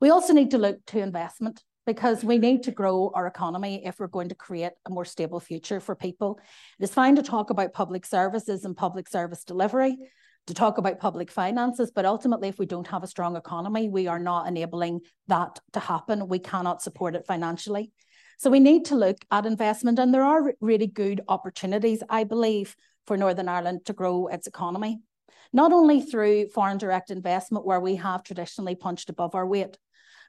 We 0.01 0.09
also 0.09 0.33
need 0.33 0.51
to 0.51 0.57
look 0.57 0.85
to 0.87 0.99
investment 0.99 1.63
because 1.85 2.23
we 2.23 2.37
need 2.37 2.63
to 2.63 2.71
grow 2.71 3.11
our 3.13 3.27
economy 3.27 3.85
if 3.85 3.99
we're 3.99 4.07
going 4.07 4.29
to 4.29 4.35
create 4.35 4.73
a 4.85 4.89
more 4.89 5.05
stable 5.05 5.39
future 5.39 5.79
for 5.79 5.95
people. 5.95 6.39
It 6.79 6.83
is 6.83 6.93
fine 6.93 7.15
to 7.15 7.23
talk 7.23 7.49
about 7.49 7.73
public 7.73 8.05
services 8.05 8.65
and 8.65 8.75
public 8.75 9.07
service 9.07 9.43
delivery, 9.43 9.97
to 10.47 10.53
talk 10.53 10.77
about 10.77 10.99
public 10.99 11.31
finances, 11.31 11.91
but 11.95 12.05
ultimately, 12.05 12.47
if 12.49 12.59
we 12.59 12.65
don't 12.65 12.87
have 12.87 13.03
a 13.03 13.07
strong 13.07 13.35
economy, 13.35 13.87
we 13.89 14.07
are 14.07 14.19
not 14.19 14.47
enabling 14.47 15.01
that 15.27 15.59
to 15.73 15.79
happen. 15.79 16.27
We 16.27 16.39
cannot 16.39 16.81
support 16.81 17.15
it 17.15 17.25
financially. 17.25 17.91
So 18.37 18.49
we 18.49 18.59
need 18.59 18.85
to 18.85 18.95
look 18.95 19.17
at 19.31 19.45
investment, 19.45 19.97
and 19.97 20.13
there 20.13 20.25
are 20.25 20.53
really 20.59 20.87
good 20.87 21.21
opportunities, 21.27 22.03
I 22.09 22.25
believe, 22.25 22.75
for 23.07 23.15
Northern 23.15 23.47
Ireland 23.47 23.85
to 23.85 23.93
grow 23.93 24.27
its 24.27 24.45
economy. 24.45 24.99
not 25.55 25.71
only 25.71 26.01
through 26.01 26.49
foreign 26.49 26.77
direct 26.77 27.09
investment, 27.09 27.65
where 27.65 27.79
we 27.79 27.95
have 27.95 28.23
traditionally 28.23 28.75
punched 28.75 29.09
above 29.09 29.35
our 29.35 29.47
weight, 29.47 29.77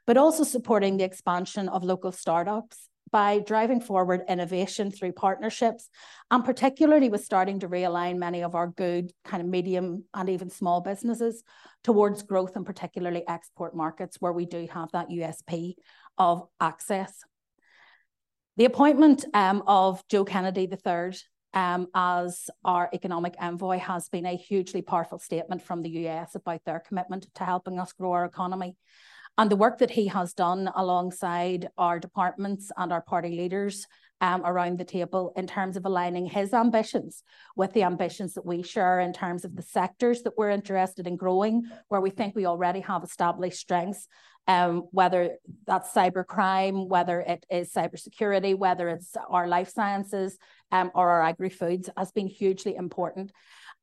but 0.07 0.17
also 0.17 0.43
supporting 0.43 0.97
the 0.97 1.03
expansion 1.03 1.69
of 1.69 1.83
local 1.83 2.11
startups 2.11 2.89
by 3.11 3.39
driving 3.39 3.79
forward 3.79 4.21
innovation 4.27 4.91
through 4.91 5.11
partnerships, 5.11 5.89
and 6.31 6.43
particularly 6.43 7.09
with 7.09 7.23
starting 7.23 7.59
to 7.59 7.69
realign 7.69 8.17
many 8.17 8.43
of 8.43 8.55
our 8.55 8.67
good 8.67 9.11
kind 9.23 9.41
of 9.41 9.47
medium 9.47 10.03
and 10.13 10.29
even 10.29 10.49
small 10.49 10.81
businesses 10.81 11.43
towards 11.83 12.23
growth 12.23 12.55
and 12.55 12.65
particularly 12.65 13.23
export 13.27 13.75
markets 13.75 14.17
where 14.19 14.33
we 14.33 14.45
do 14.45 14.67
have 14.71 14.91
that 14.91 15.09
USP 15.09 15.75
of 16.17 16.47
access. 16.59 17.23
The 18.57 18.65
appointment 18.65 19.23
um, 19.33 19.63
of 19.67 20.03
Joe 20.09 20.25
Kennedy 20.25 20.67
III 20.67 21.11
um, 21.53 21.87
as 21.93 22.49
our 22.65 22.89
economic 22.93 23.35
envoy 23.39 23.77
has 23.77 24.09
been 24.09 24.25
a 24.25 24.35
hugely 24.35 24.81
powerful 24.81 25.19
statement 25.19 25.61
from 25.61 25.81
the 25.81 26.07
US 26.07 26.35
about 26.35 26.61
their 26.65 26.79
commitment 26.79 27.27
to 27.35 27.43
helping 27.43 27.79
us 27.79 27.93
grow 27.93 28.11
our 28.13 28.25
economy. 28.25 28.75
And 29.37 29.51
the 29.51 29.55
work 29.55 29.77
that 29.79 29.91
he 29.91 30.07
has 30.07 30.33
done 30.33 30.69
alongside 30.75 31.69
our 31.77 31.99
departments 31.99 32.71
and 32.75 32.91
our 32.91 33.01
party 33.01 33.29
leaders 33.29 33.85
um, 34.19 34.41
around 34.43 34.79
the 34.79 34.83
table 34.83 35.31
in 35.35 35.45
terms 35.45 35.77
of 35.77 35.85
aligning 35.85 36.25
his 36.25 36.53
ambitions 36.53 37.23
with 37.55 37.71
the 37.73 37.83
ambitions 37.83 38.33
that 38.33 38.45
we 38.45 38.63
share 38.63 38.99
in 38.99 39.13
terms 39.13 39.45
of 39.45 39.55
the 39.55 39.61
sectors 39.61 40.23
that 40.23 40.37
we're 40.37 40.49
interested 40.49 41.05
in 41.05 41.15
growing, 41.17 41.69
where 41.89 42.01
we 42.01 42.09
think 42.09 42.35
we 42.35 42.47
already 42.47 42.79
have 42.79 43.03
established 43.03 43.59
strengths, 43.59 44.07
um, 44.47 44.87
whether 44.91 45.37
that's 45.67 45.93
cybercrime, 45.93 46.87
whether 46.87 47.19
it 47.21 47.45
is 47.51 47.71
cybersecurity, 47.71 48.57
whether 48.57 48.89
it's 48.89 49.15
our 49.29 49.47
life 49.47 49.69
sciences 49.69 50.39
um, 50.71 50.89
or 50.95 51.09
our 51.09 51.21
agri-foods, 51.21 51.89
has 51.95 52.11
been 52.11 52.27
hugely 52.27 52.75
important. 52.75 53.31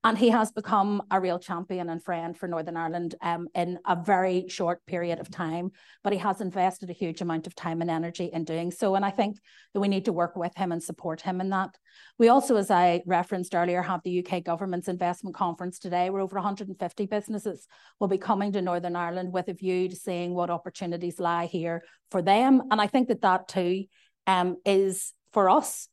And 0.04 0.18
he 0.18 0.28
has 0.28 0.52
become 0.52 1.02
a 1.11 1.18
real 1.18 1.38
champion 1.38 1.88
and 1.88 2.02
friend 2.02 2.37
for 2.37 2.46
Northern 2.46 2.76
Ireland 2.76 3.14
um, 3.23 3.49
in 3.54 3.78
a 3.87 3.96
very 3.96 4.44
short 4.49 4.84
period 4.84 5.18
of 5.18 5.30
time. 5.30 5.70
But 6.02 6.12
he 6.12 6.18
has 6.18 6.42
invested 6.42 6.90
a 6.90 6.92
huge 6.92 7.23
amount 7.23 7.46
of 7.46 7.54
time 7.54 7.80
and 7.80 7.90
energy 7.90 8.28
in 8.30 8.44
doing 8.44 8.70
so. 8.70 8.96
And 8.96 9.04
I 9.04 9.11
think 9.11 9.38
that 9.73 9.80
we 9.80 9.88
need 9.88 10.04
to 10.04 10.12
work 10.12 10.37
with 10.37 10.54
him 10.56 10.73
and 10.73 10.82
support 10.82 11.23
him 11.23 11.40
in 11.40 11.49
that. 11.50 11.70
We 12.18 12.28
also, 12.28 12.56
as 12.56 12.70
I 12.70 13.02
referenced 13.06 13.54
earlier, 13.54 13.80
have 13.80 14.02
the 14.04 14.23
UK 14.23 14.44
Government's 14.44 14.88
Investment 14.88 15.34
Conference 15.34 15.78
today, 15.78 16.11
where 16.11 16.20
over 16.20 16.37
150 16.37 17.06
businesses 17.06 17.66
will 17.99 18.08
be 18.08 18.18
coming 18.18 18.52
to 18.52 18.61
Northern 18.61 18.96
Ireland 18.96 19.32
with 19.32 19.49
a 19.49 19.54
view 19.54 19.88
to 19.88 19.96
seeing 19.96 20.34
what 20.34 20.50
opportunities 20.50 21.18
lie 21.18 21.46
here 21.46 21.82
for 22.11 22.20
them. 22.20 22.61
And 22.70 22.78
I 22.78 22.88
think 22.88 23.08
that 23.08 23.23
that 23.23 23.49
too 23.49 23.84
um, 24.26 24.58
is 24.66 25.14
for 25.32 25.49
us 25.49 25.88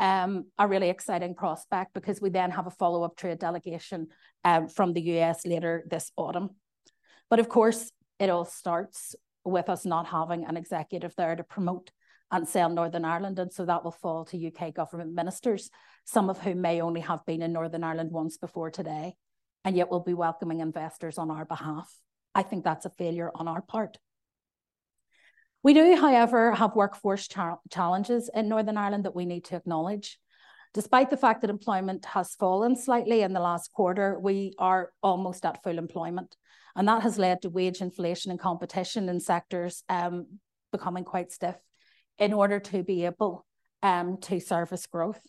um, 0.00 0.46
a 0.58 0.66
really 0.66 0.88
exciting 0.88 1.34
prospect 1.34 1.92
because 1.92 2.20
we 2.20 2.30
then 2.30 2.50
have 2.50 2.66
a 2.66 2.70
follow 2.70 3.04
up 3.04 3.16
trade 3.16 3.38
delegation 3.38 4.08
um, 4.44 4.66
from 4.66 4.94
the 4.94 5.02
US 5.18 5.46
later 5.46 5.84
this 5.88 6.10
autumn. 6.16 6.50
But 7.28 7.38
of 7.38 7.48
course, 7.48 7.92
it 8.18 8.30
all 8.30 8.46
starts 8.46 9.14
with 9.44 9.68
us 9.68 9.84
not 9.84 10.06
having 10.06 10.44
an 10.44 10.56
executive 10.56 11.14
there 11.16 11.36
to 11.36 11.44
promote 11.44 11.90
and 12.30 12.48
sell 12.48 12.70
Northern 12.70 13.04
Ireland. 13.04 13.38
And 13.38 13.52
so 13.52 13.66
that 13.66 13.84
will 13.84 13.92
fall 13.92 14.24
to 14.26 14.46
UK 14.46 14.74
government 14.74 15.14
ministers, 15.14 15.70
some 16.04 16.30
of 16.30 16.40
whom 16.40 16.60
may 16.60 16.80
only 16.80 17.00
have 17.00 17.24
been 17.26 17.42
in 17.42 17.52
Northern 17.52 17.84
Ireland 17.84 18.10
once 18.10 18.38
before 18.38 18.70
today, 18.70 19.14
and 19.64 19.76
yet 19.76 19.90
will 19.90 20.00
be 20.00 20.14
welcoming 20.14 20.60
investors 20.60 21.18
on 21.18 21.30
our 21.30 21.44
behalf. 21.44 21.92
I 22.34 22.42
think 22.42 22.64
that's 22.64 22.86
a 22.86 22.90
failure 22.90 23.30
on 23.34 23.48
our 23.48 23.60
part. 23.60 23.98
We 25.62 25.74
do, 25.74 25.94
however, 25.96 26.52
have 26.52 26.74
workforce 26.74 27.28
challenges 27.70 28.30
in 28.32 28.48
Northern 28.48 28.78
Ireland 28.78 29.04
that 29.04 29.14
we 29.14 29.26
need 29.26 29.44
to 29.46 29.56
acknowledge. 29.56 30.18
Despite 30.72 31.10
the 31.10 31.16
fact 31.16 31.42
that 31.42 31.50
employment 31.50 32.04
has 32.06 32.34
fallen 32.34 32.76
slightly 32.76 33.22
in 33.22 33.32
the 33.32 33.40
last 33.40 33.72
quarter, 33.72 34.18
we 34.18 34.54
are 34.58 34.92
almost 35.02 35.44
at 35.44 35.62
full 35.62 35.76
employment. 35.78 36.36
And 36.76 36.88
that 36.88 37.02
has 37.02 37.18
led 37.18 37.42
to 37.42 37.50
wage 37.50 37.80
inflation 37.80 38.30
and 38.30 38.40
competition 38.40 39.08
in 39.08 39.20
sectors 39.20 39.82
um, 39.88 40.38
becoming 40.72 41.04
quite 41.04 41.32
stiff 41.32 41.56
in 42.18 42.32
order 42.32 42.60
to 42.60 42.82
be 42.82 43.04
able 43.04 43.44
um, 43.82 44.18
to 44.22 44.40
service 44.40 44.86
growth. 44.86 45.20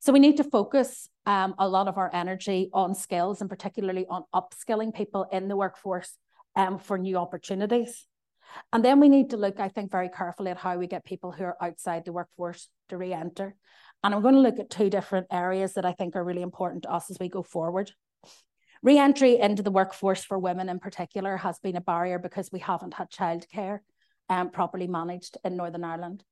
So 0.00 0.12
we 0.12 0.18
need 0.18 0.36
to 0.36 0.44
focus 0.44 1.08
um, 1.24 1.54
a 1.58 1.66
lot 1.66 1.88
of 1.88 1.96
our 1.96 2.10
energy 2.14 2.68
on 2.72 2.94
skills 2.94 3.40
and 3.40 3.48
particularly 3.48 4.06
on 4.08 4.24
upskilling 4.34 4.94
people 4.94 5.26
in 5.32 5.48
the 5.48 5.56
workforce 5.56 6.18
um, 6.54 6.78
for 6.78 6.98
new 6.98 7.16
opportunities. 7.16 8.06
And 8.72 8.84
then 8.84 9.00
we 9.00 9.08
need 9.08 9.30
to 9.30 9.36
look, 9.36 9.60
I 9.60 9.68
think, 9.68 9.90
very 9.90 10.08
carefully 10.08 10.50
at 10.50 10.58
how 10.58 10.76
we 10.76 10.86
get 10.86 11.04
people 11.04 11.32
who 11.32 11.44
are 11.44 11.56
outside 11.60 12.04
the 12.04 12.12
workforce 12.12 12.68
to 12.88 12.96
re 12.96 13.12
enter. 13.12 13.54
And 14.02 14.14
I'm 14.14 14.22
going 14.22 14.34
to 14.34 14.40
look 14.40 14.58
at 14.58 14.70
two 14.70 14.90
different 14.90 15.28
areas 15.32 15.74
that 15.74 15.86
I 15.86 15.92
think 15.92 16.14
are 16.14 16.24
really 16.24 16.42
important 16.42 16.82
to 16.82 16.92
us 16.92 17.10
as 17.10 17.18
we 17.18 17.28
go 17.28 17.42
forward. 17.42 17.90
Re 18.82 18.98
entry 18.98 19.38
into 19.38 19.62
the 19.62 19.70
workforce 19.70 20.24
for 20.24 20.38
women 20.38 20.68
in 20.68 20.78
particular 20.78 21.38
has 21.38 21.58
been 21.58 21.76
a 21.76 21.80
barrier 21.80 22.18
because 22.18 22.50
we 22.52 22.58
haven't 22.60 22.94
had 22.94 23.10
childcare 23.10 23.78
um, 24.28 24.50
properly 24.50 24.86
managed 24.86 25.38
in 25.44 25.56
Northern 25.56 25.84
Ireland. 25.84 26.22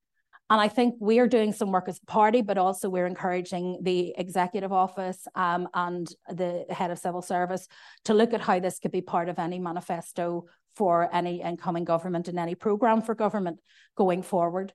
And 0.51 0.61
I 0.61 0.69
think 0.69 0.97
we 1.01 1.19
are 1.19 1.27
doing 1.27 1.55
some 1.55 1.73
work 1.73 1.89
as 1.89 1.99
a 2.03 2.11
party, 2.11 2.43
but 2.43 2.59
also 2.59 2.91
we're 2.91 3.07
encouraging 3.07 3.79
the 3.81 4.15
executive 4.19 4.71
office 4.71 5.27
um, 5.35 5.67
and 5.73 6.07
the 6.29 6.67
head 6.69 6.91
of 6.91 6.99
civil 6.99 7.23
service 7.23 7.67
to 8.05 8.13
look 8.13 8.35
at 8.35 8.43
how 8.43 8.61
this 8.61 8.79
could 8.79 8.93
be 8.93 9.01
part 9.01 9.31
of 9.31 9.39
any 9.39 9.59
manifesto 9.59 10.45
for 10.75 11.15
any 11.15 11.43
incoming 11.43 11.85
government 11.85 12.29
and 12.29 12.39
any 12.39 12.55
programme 12.55 13.03
for 13.03 13.15
government 13.15 13.59
going 13.97 14.23
forward. 14.23 14.73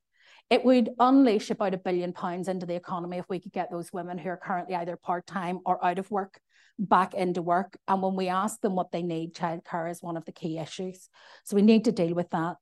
It 0.50 0.64
would 0.64 0.92
unleash 1.00 1.50
about 1.50 1.74
a 1.74 1.78
billion 1.78 2.14
pounds 2.14 2.48
into 2.48 2.66
the 2.66 2.76
economy 2.76 3.18
if 3.18 3.26
we 3.30 3.40
could 3.40 3.52
get 3.52 3.70
those 3.70 3.92
women 3.92 4.18
who 4.18 4.30
are 4.30 4.38
currently 4.38 4.76
either 4.76 4.96
part 4.96 5.28
time 5.28 5.60
or 5.66 5.84
out 5.84 6.00
of 6.00 6.10
work 6.10 6.40
back 6.80 7.14
into 7.14 7.42
work. 7.42 7.78
And 7.88 8.02
when 8.02 8.16
we 8.16 8.30
ask 8.30 8.62
them 8.62 8.76
what 8.76 8.92
they 8.92 9.04
need, 9.04 9.34
childcare 9.34 9.92
is 9.92 10.02
one 10.02 10.16
of 10.16 10.26
the 10.26 10.32
key 10.32 10.58
issues. 10.58 11.10
So 11.44 11.56
we 11.56 11.64
need 11.64 11.86
to 11.86 11.92
deal 11.92 12.14
with 12.14 12.30
that. 12.30 12.56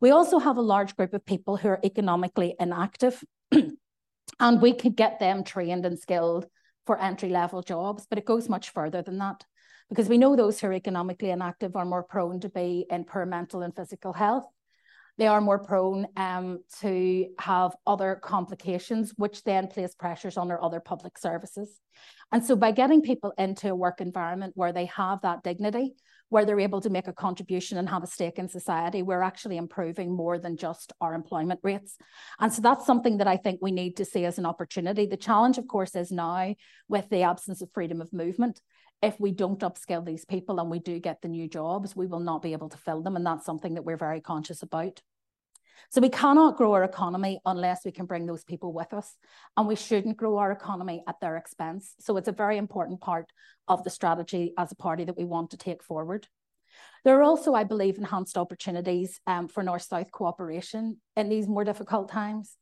We 0.00 0.10
also 0.10 0.38
have 0.38 0.56
a 0.56 0.62
large 0.62 0.96
group 0.96 1.12
of 1.12 1.26
people 1.26 1.56
who 1.56 1.68
are 1.68 1.80
economically 1.84 2.54
inactive, 2.58 3.22
and 3.52 4.62
we 4.62 4.72
could 4.72 4.96
get 4.96 5.18
them 5.18 5.44
trained 5.44 5.84
and 5.84 5.98
skilled 5.98 6.46
for 6.86 6.98
entry 6.98 7.28
level 7.28 7.60
jobs, 7.62 8.06
but 8.08 8.18
it 8.18 8.24
goes 8.24 8.48
much 8.48 8.70
further 8.70 9.02
than 9.02 9.18
that 9.18 9.44
because 9.88 10.08
we 10.08 10.18
know 10.18 10.34
those 10.34 10.60
who 10.60 10.68
are 10.68 10.72
economically 10.72 11.30
inactive 11.30 11.76
are 11.76 11.84
more 11.84 12.02
prone 12.02 12.40
to 12.40 12.48
be 12.48 12.86
in 12.90 13.04
poor 13.04 13.26
mental 13.26 13.62
and 13.62 13.74
physical 13.74 14.12
health. 14.12 14.46
They 15.18 15.26
are 15.26 15.40
more 15.40 15.58
prone 15.58 16.06
um, 16.16 16.58
to 16.80 17.26
have 17.38 17.74
other 17.86 18.20
complications, 18.22 19.14
which 19.16 19.44
then 19.44 19.68
place 19.68 19.94
pressures 19.94 20.36
on 20.36 20.50
our 20.50 20.62
other 20.62 20.80
public 20.80 21.16
services. 21.16 21.80
And 22.32 22.44
so, 22.44 22.54
by 22.54 22.72
getting 22.72 23.00
people 23.00 23.32
into 23.38 23.70
a 23.70 23.74
work 23.74 24.02
environment 24.02 24.52
where 24.56 24.72
they 24.72 24.86
have 24.86 25.22
that 25.22 25.42
dignity, 25.42 25.94
where 26.28 26.44
they're 26.44 26.60
able 26.60 26.80
to 26.80 26.90
make 26.90 27.06
a 27.06 27.12
contribution 27.12 27.78
and 27.78 27.88
have 27.88 28.02
a 28.02 28.06
stake 28.06 28.38
in 28.38 28.48
society, 28.48 29.02
we're 29.02 29.22
actually 29.22 29.56
improving 29.56 30.14
more 30.14 30.38
than 30.38 30.56
just 30.56 30.92
our 31.00 31.14
employment 31.14 31.60
rates. 31.62 31.96
And 32.38 32.52
so 32.52 32.60
that's 32.60 32.84
something 32.84 33.18
that 33.18 33.28
I 33.28 33.36
think 33.36 33.60
we 33.62 33.70
need 33.70 33.96
to 33.96 34.04
see 34.04 34.24
as 34.24 34.36
an 34.36 34.44
opportunity. 34.44 35.06
The 35.06 35.16
challenge, 35.16 35.56
of 35.56 35.68
course, 35.68 35.94
is 35.94 36.10
now 36.10 36.54
with 36.88 37.08
the 37.08 37.22
absence 37.22 37.62
of 37.62 37.70
freedom 37.72 38.00
of 38.00 38.12
movement 38.12 38.60
if 39.02 39.18
we 39.20 39.30
don't 39.32 39.60
upskill 39.60 40.04
these 40.04 40.24
people 40.24 40.58
and 40.58 40.70
we 40.70 40.78
do 40.78 40.98
get 40.98 41.20
the 41.22 41.28
new 41.28 41.48
jobs, 41.48 41.94
we 41.94 42.06
will 42.06 42.20
not 42.20 42.42
be 42.42 42.52
able 42.52 42.68
to 42.70 42.78
fill 42.78 43.02
them. 43.02 43.16
And 43.16 43.26
that's 43.26 43.44
something 43.44 43.74
that 43.74 43.84
we're 43.84 43.96
very 43.96 44.20
conscious 44.20 44.62
about. 44.62 45.00
So 45.90 46.00
we 46.00 46.08
cannot 46.08 46.56
grow 46.56 46.72
our 46.72 46.84
economy 46.84 47.38
unless 47.44 47.84
we 47.84 47.92
can 47.92 48.06
bring 48.06 48.26
those 48.26 48.42
people 48.42 48.72
with 48.72 48.92
us. 48.92 49.16
And 49.56 49.68
we 49.68 49.76
shouldn't 49.76 50.16
grow 50.16 50.38
our 50.38 50.50
economy 50.50 51.02
at 51.06 51.20
their 51.20 51.36
expense. 51.36 51.94
So 52.00 52.16
it's 52.16 52.28
a 52.28 52.32
very 52.32 52.56
important 52.56 53.00
part 53.00 53.30
of 53.68 53.84
the 53.84 53.90
strategy 53.90 54.54
as 54.58 54.72
a 54.72 54.76
party 54.76 55.04
that 55.04 55.16
we 55.16 55.24
want 55.24 55.50
to 55.50 55.56
take 55.56 55.82
forward. 55.82 56.26
There 57.04 57.18
are 57.18 57.22
also, 57.22 57.54
I 57.54 57.64
believe, 57.64 57.98
enhanced 57.98 58.36
opportunities 58.36 59.20
um, 59.26 59.46
for 59.46 59.62
North-South 59.62 60.10
cooperation 60.10 61.00
in 61.14 61.28
these 61.28 61.46
more 61.46 61.62
difficult 61.62 62.10
times. 62.10 62.56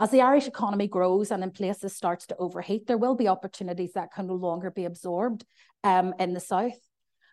As 0.00 0.10
the 0.10 0.20
Irish 0.20 0.46
economy 0.46 0.86
grows 0.86 1.32
and 1.32 1.42
in 1.42 1.50
places 1.50 1.96
starts 1.96 2.26
to 2.28 2.36
overheat, 2.36 2.86
there 2.86 2.98
will 2.98 3.16
be 3.16 3.26
opportunities 3.26 3.94
that 3.94 4.12
can 4.12 4.28
no 4.28 4.34
longer 4.34 4.70
be 4.70 4.84
absorbed 4.84 5.44
um, 5.82 6.14
in 6.20 6.34
the 6.34 6.40
south, 6.40 6.78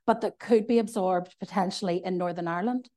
but 0.07 0.21
that 0.21 0.39
could 0.39 0.65
be 0.65 0.79
absorbed 0.79 1.35
potentially 1.39 2.01
in 2.03 2.17
Northern 2.17 2.47
Ireland. 2.47 2.89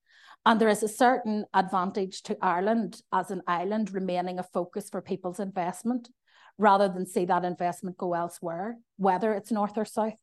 And 0.46 0.58
there 0.58 0.70
is 0.70 0.82
a 0.82 0.88
certain 0.88 1.44
advantage 1.52 2.22
to 2.22 2.38
Ireland 2.40 3.02
as 3.12 3.30
an 3.30 3.42
island 3.46 3.92
remaining 3.92 4.38
a 4.38 4.42
focus 4.42 4.88
for 4.88 5.02
people's 5.02 5.40
investment 5.40 6.08
rather 6.56 6.88
than 6.88 7.04
see 7.04 7.26
that 7.26 7.44
investment 7.44 7.98
go 7.98 8.14
elsewhere, 8.14 8.78
whether 8.96 9.34
it's 9.34 9.52
north 9.52 9.76
or 9.76 9.84
south. 9.84 10.18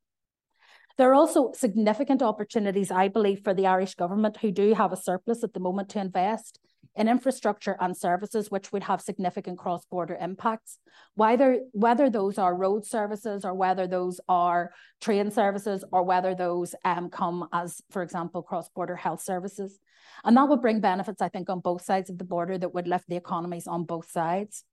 There 0.97 1.11
are 1.11 1.15
also 1.15 1.51
significant 1.53 2.23
opportunities, 2.23 2.89
I 2.89 3.09
believe, 3.09 3.41
for 3.43 3.53
the 3.53 3.67
Irish 3.67 3.95
government 3.95 4.37
who 4.37 4.51
do 4.51 4.73
have 4.73 4.91
a 4.91 4.97
surplus 4.97 5.43
at 5.43 5.53
the 5.53 5.59
moment 5.59 5.89
to 5.89 5.99
invest 5.99 6.59
in 6.95 7.09
infrastructure 7.09 7.75
and 7.79 7.95
services 7.95 8.49
which 8.49 8.71
would 8.71 8.83
have 8.83 9.01
significant 9.01 9.57
cross-border 9.57 10.17
impacts, 10.19 10.79
whether, 11.15 11.59
whether 11.71 12.09
those 12.09 12.37
are 12.37 12.55
road 12.55 12.85
services 12.85 13.43
or 13.43 13.53
whether 13.53 13.85
those 13.85 14.21
are 14.29 14.71
train 15.01 15.29
services 15.29 15.83
or 15.91 16.03
whether 16.03 16.33
those 16.33 16.73
um, 16.85 17.09
come 17.09 17.47
as, 17.51 17.81
for 17.91 18.01
example, 18.01 18.41
cross-border 18.41 18.95
health 18.95 19.21
services. 19.21 19.77
And 20.23 20.37
that 20.37 20.47
would 20.47 20.61
bring 20.61 20.79
benefits, 20.79 21.21
I 21.21 21.29
think, 21.29 21.49
on 21.49 21.59
both 21.59 21.83
sides 21.83 22.09
of 22.09 22.17
the 22.17 22.23
border 22.23 22.57
that 22.57 22.73
would 22.73 22.87
lift 22.87 23.09
the 23.09 23.17
economies 23.17 23.67
on 23.67 23.83
both 23.83 24.09
sides. 24.09 24.63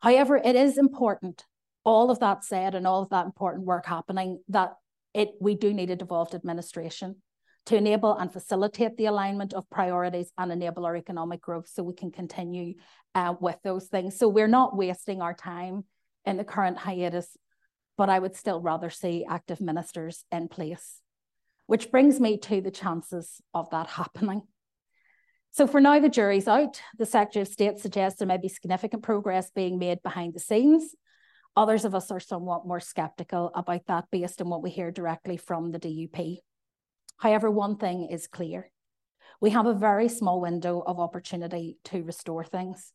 However, 0.00 0.36
it 0.36 0.56
is 0.56 0.78
important, 0.78 1.44
all 1.84 2.10
of 2.10 2.18
that 2.20 2.44
said 2.44 2.74
and 2.74 2.86
all 2.86 3.02
of 3.02 3.10
that 3.10 3.26
important 3.26 3.66
work 3.66 3.86
happening, 3.86 4.40
that 4.48 4.74
it, 5.14 5.30
we 5.40 5.54
do 5.54 5.72
need 5.72 5.90
a 5.90 5.96
devolved 5.96 6.34
administration 6.34 7.22
to 7.66 7.76
enable 7.76 8.16
and 8.16 8.32
facilitate 8.32 8.96
the 8.96 9.06
alignment 9.06 9.52
of 9.52 9.68
priorities 9.68 10.32
and 10.38 10.52
enable 10.52 10.86
our 10.86 10.96
economic 10.96 11.40
growth 11.40 11.68
so 11.68 11.82
we 11.82 11.94
can 11.94 12.10
continue 12.10 12.74
uh, 13.14 13.34
with 13.40 13.56
those 13.64 13.86
things. 13.86 14.16
So 14.16 14.28
we're 14.28 14.46
not 14.46 14.76
wasting 14.76 15.20
our 15.20 15.34
time 15.34 15.84
in 16.24 16.36
the 16.36 16.44
current 16.44 16.78
hiatus, 16.78 17.36
but 17.98 18.08
I 18.08 18.18
would 18.18 18.36
still 18.36 18.60
rather 18.60 18.88
see 18.88 19.26
active 19.28 19.60
ministers 19.60 20.24
in 20.30 20.48
place. 20.48 21.00
Which 21.66 21.90
brings 21.90 22.20
me 22.20 22.38
to 22.38 22.60
the 22.60 22.70
chances 22.70 23.40
of 23.52 23.70
that 23.70 23.88
happening. 23.88 24.42
So 25.50 25.66
for 25.66 25.80
now, 25.80 25.98
the 25.98 26.08
jury's 26.08 26.46
out. 26.46 26.80
The 26.98 27.06
Secretary 27.06 27.42
of 27.42 27.48
State 27.48 27.78
suggests 27.78 28.18
there 28.18 28.28
may 28.28 28.36
be 28.36 28.48
significant 28.48 29.02
progress 29.02 29.50
being 29.50 29.78
made 29.78 30.02
behind 30.02 30.34
the 30.34 30.40
scenes. 30.40 30.94
Others 31.56 31.86
of 31.86 31.94
us 31.94 32.10
are 32.10 32.20
somewhat 32.20 32.66
more 32.66 32.78
sceptical 32.78 33.50
about 33.54 33.86
that 33.86 34.04
based 34.12 34.42
on 34.42 34.50
what 34.50 34.62
we 34.62 34.70
hear 34.70 34.90
directly 34.90 35.38
from 35.38 35.72
the 35.72 35.80
DUP. 35.80 36.40
However, 37.18 37.50
one 37.50 37.76
thing 37.76 38.08
is 38.10 38.26
clear. 38.26 38.70
We 39.40 39.50
have 39.50 39.66
a 39.66 39.74
very 39.74 40.08
small 40.08 40.40
window 40.40 40.82
of 40.86 40.98
opportunity 40.98 41.78
to 41.84 42.02
restore 42.02 42.44
things. 42.44 42.92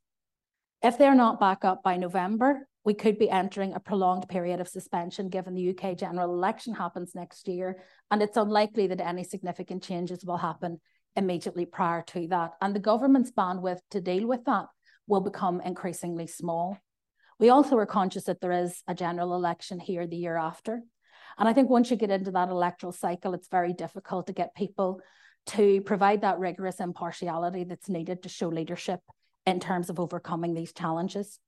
If 0.82 0.98
they're 0.98 1.16
not 1.16 1.40
back 1.40 1.64
up 1.64 1.84
by 1.84 1.98
November, 1.98 2.68
we 2.84 2.96
could 2.96 3.20
be 3.20 3.30
entering 3.30 3.74
a 3.74 3.80
prolonged 3.80 4.28
period 4.28 4.60
of 4.60 4.68
suspension 4.68 5.30
given 5.30 5.54
the 5.54 5.70
UK 5.70 5.96
general 5.96 6.34
election 6.34 6.74
happens 6.74 7.14
next 7.14 7.48
year, 7.48 7.84
and 8.10 8.24
it's 8.24 8.38
unlikely 8.38 8.88
that 8.88 9.02
any 9.02 9.24
significant 9.24 9.84
changes 9.84 10.26
will 10.26 10.38
happen 10.38 10.82
immediately 11.16 11.66
prior 11.66 12.02
to 12.08 12.28
that. 12.30 12.54
And 12.62 12.76
the 12.76 12.80
government's 12.80 13.32
bandwidth 13.32 13.82
to 13.92 14.02
deal 14.02 14.28
with 14.28 14.44
that 14.46 14.66
will 15.08 15.22
become 15.22 15.62
increasingly 15.62 16.26
small. 16.26 16.78
We 17.38 17.50
also 17.50 17.78
are 17.78 17.86
conscious 17.86 18.24
that 18.26 18.42
there 18.42 18.52
is 18.52 18.82
a 18.88 18.96
general 18.96 19.36
election 19.36 19.80
here 19.80 20.08
the 20.08 20.16
year 20.16 20.38
after. 20.38 20.82
And 21.38 21.48
I 21.48 21.54
think 21.54 21.70
once 21.70 21.90
you 21.90 21.98
get 21.98 22.12
into 22.12 22.32
that 22.32 22.50
electoral 22.50 22.92
cycle, 22.92 23.34
it's 23.34 23.48
very 23.48 23.74
difficult 23.74 24.28
to 24.28 24.34
get 24.34 24.56
people 24.56 25.02
to 25.48 25.82
provide 25.82 26.22
that 26.22 26.40
rigorous 26.40 26.80
impartiality 26.80 27.64
that's 27.64 27.90
needed 27.90 28.24
to 28.24 28.30
show 28.30 28.48
leadership 28.48 29.00
in 29.46 29.60
terms 29.60 29.90
of 29.90 30.00
overcoming 30.00 30.54
these 30.54 30.74
challenges. 30.74 31.40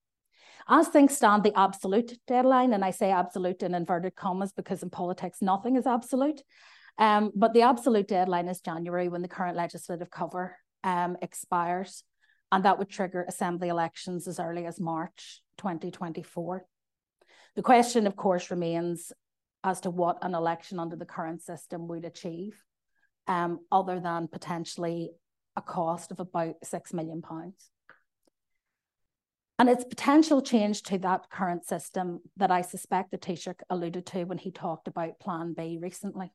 As 0.68 0.88
things 0.88 1.16
stand, 1.16 1.44
the 1.44 1.58
absolute 1.58 2.18
deadline, 2.26 2.74
and 2.74 2.84
I 2.86 2.92
say 2.92 3.12
absolute 3.12 3.64
in 3.64 3.76
inverted 3.76 4.16
commas 4.16 4.54
because 4.54 4.82
in 4.82 4.90
politics 4.90 5.40
nothing 5.42 5.76
is 5.76 5.86
absolute, 5.86 6.42
um, 6.98 7.32
but 7.36 7.54
the 7.54 7.64
absolute 7.64 8.08
deadline 8.08 8.48
is 8.48 8.62
January 8.62 9.10
when 9.10 9.22
the 9.22 9.28
current 9.28 9.58
legislative 9.58 10.10
cover 10.10 10.56
um, 10.84 11.18
expires, 11.22 12.04
and 12.52 12.66
that 12.66 12.80
would 12.80 12.90
trigger 12.90 13.26
assembly 13.28 13.70
elections 13.70 14.28
as 14.28 14.40
early 14.40 14.66
as 14.66 14.80
March 14.80 15.42
2024. 15.58 16.66
The 17.56 17.62
question, 17.62 18.08
of 18.08 18.16
course, 18.16 18.50
remains 18.50 19.12
as 19.64 19.82
to 19.82 19.90
what 19.90 20.18
an 20.22 20.36
election 20.36 20.80
under 20.80 20.96
the 20.96 21.06
current 21.06 21.42
system 21.42 21.88
would 21.88 22.06
achieve, 22.06 22.62
um, 23.28 23.60
other 23.72 24.00
than 24.00 24.28
potentially 24.28 25.12
a 25.56 25.62
cost 25.62 26.12
of 26.12 26.20
about 26.20 26.56
£6 26.64 26.94
million. 26.94 27.22
And 29.60 29.70
it's 29.70 29.86
potential 29.86 30.42
change 30.42 30.82
to 30.84 30.98
that 31.00 31.30
current 31.30 31.66
system 31.66 32.22
that 32.38 32.52
I 32.52 32.62
suspect 32.62 33.12
the 33.12 33.18
Taoiseach 33.18 33.62
alluded 33.70 34.06
to 34.08 34.24
when 34.26 34.40
he 34.40 34.52
talked 34.52 34.88
about 34.88 35.20
Plan 35.20 35.54
B 35.54 35.78
recently. 35.80 36.34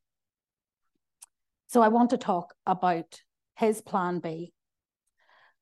So 1.67 1.83
I 1.83 1.89
want 1.89 2.11
to 2.11 2.17
talk 2.17 2.55
about 2.65 3.21
his 3.57 3.83
Plan 3.83 4.21
B, 4.21 4.53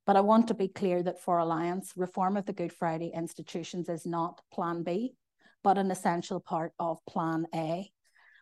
but 0.07 0.17
I 0.17 0.21
want 0.21 0.49
to 0.49 0.55
be 0.55 0.69
clear 0.69 1.03
that 1.03 1.21
for 1.21 1.39
Alliance, 1.39 1.95
reform 1.97 2.37
of 2.37 2.47
the 2.47 2.53
Good 2.53 2.73
Friday 2.73 3.11
institutions 3.13 3.89
is 3.89 4.07
not 4.07 4.41
Plan 4.53 4.85
B, 4.85 5.15
but 5.67 5.79
an 5.79 5.91
essential 5.91 6.39
part 6.39 6.73
of 6.79 7.05
Plan 7.07 7.45
A, 7.53 7.91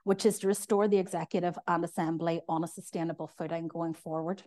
which 0.03 0.27
is 0.27 0.41
to 0.41 0.47
restore 0.47 0.89
the 0.89 0.99
executive 0.99 1.57
and 1.67 1.83
assembly 1.83 2.43
on 2.51 2.63
a 2.63 2.69
sustainable 2.69 3.27
footing 3.27 3.67
going 3.67 3.95
forward. 3.95 4.43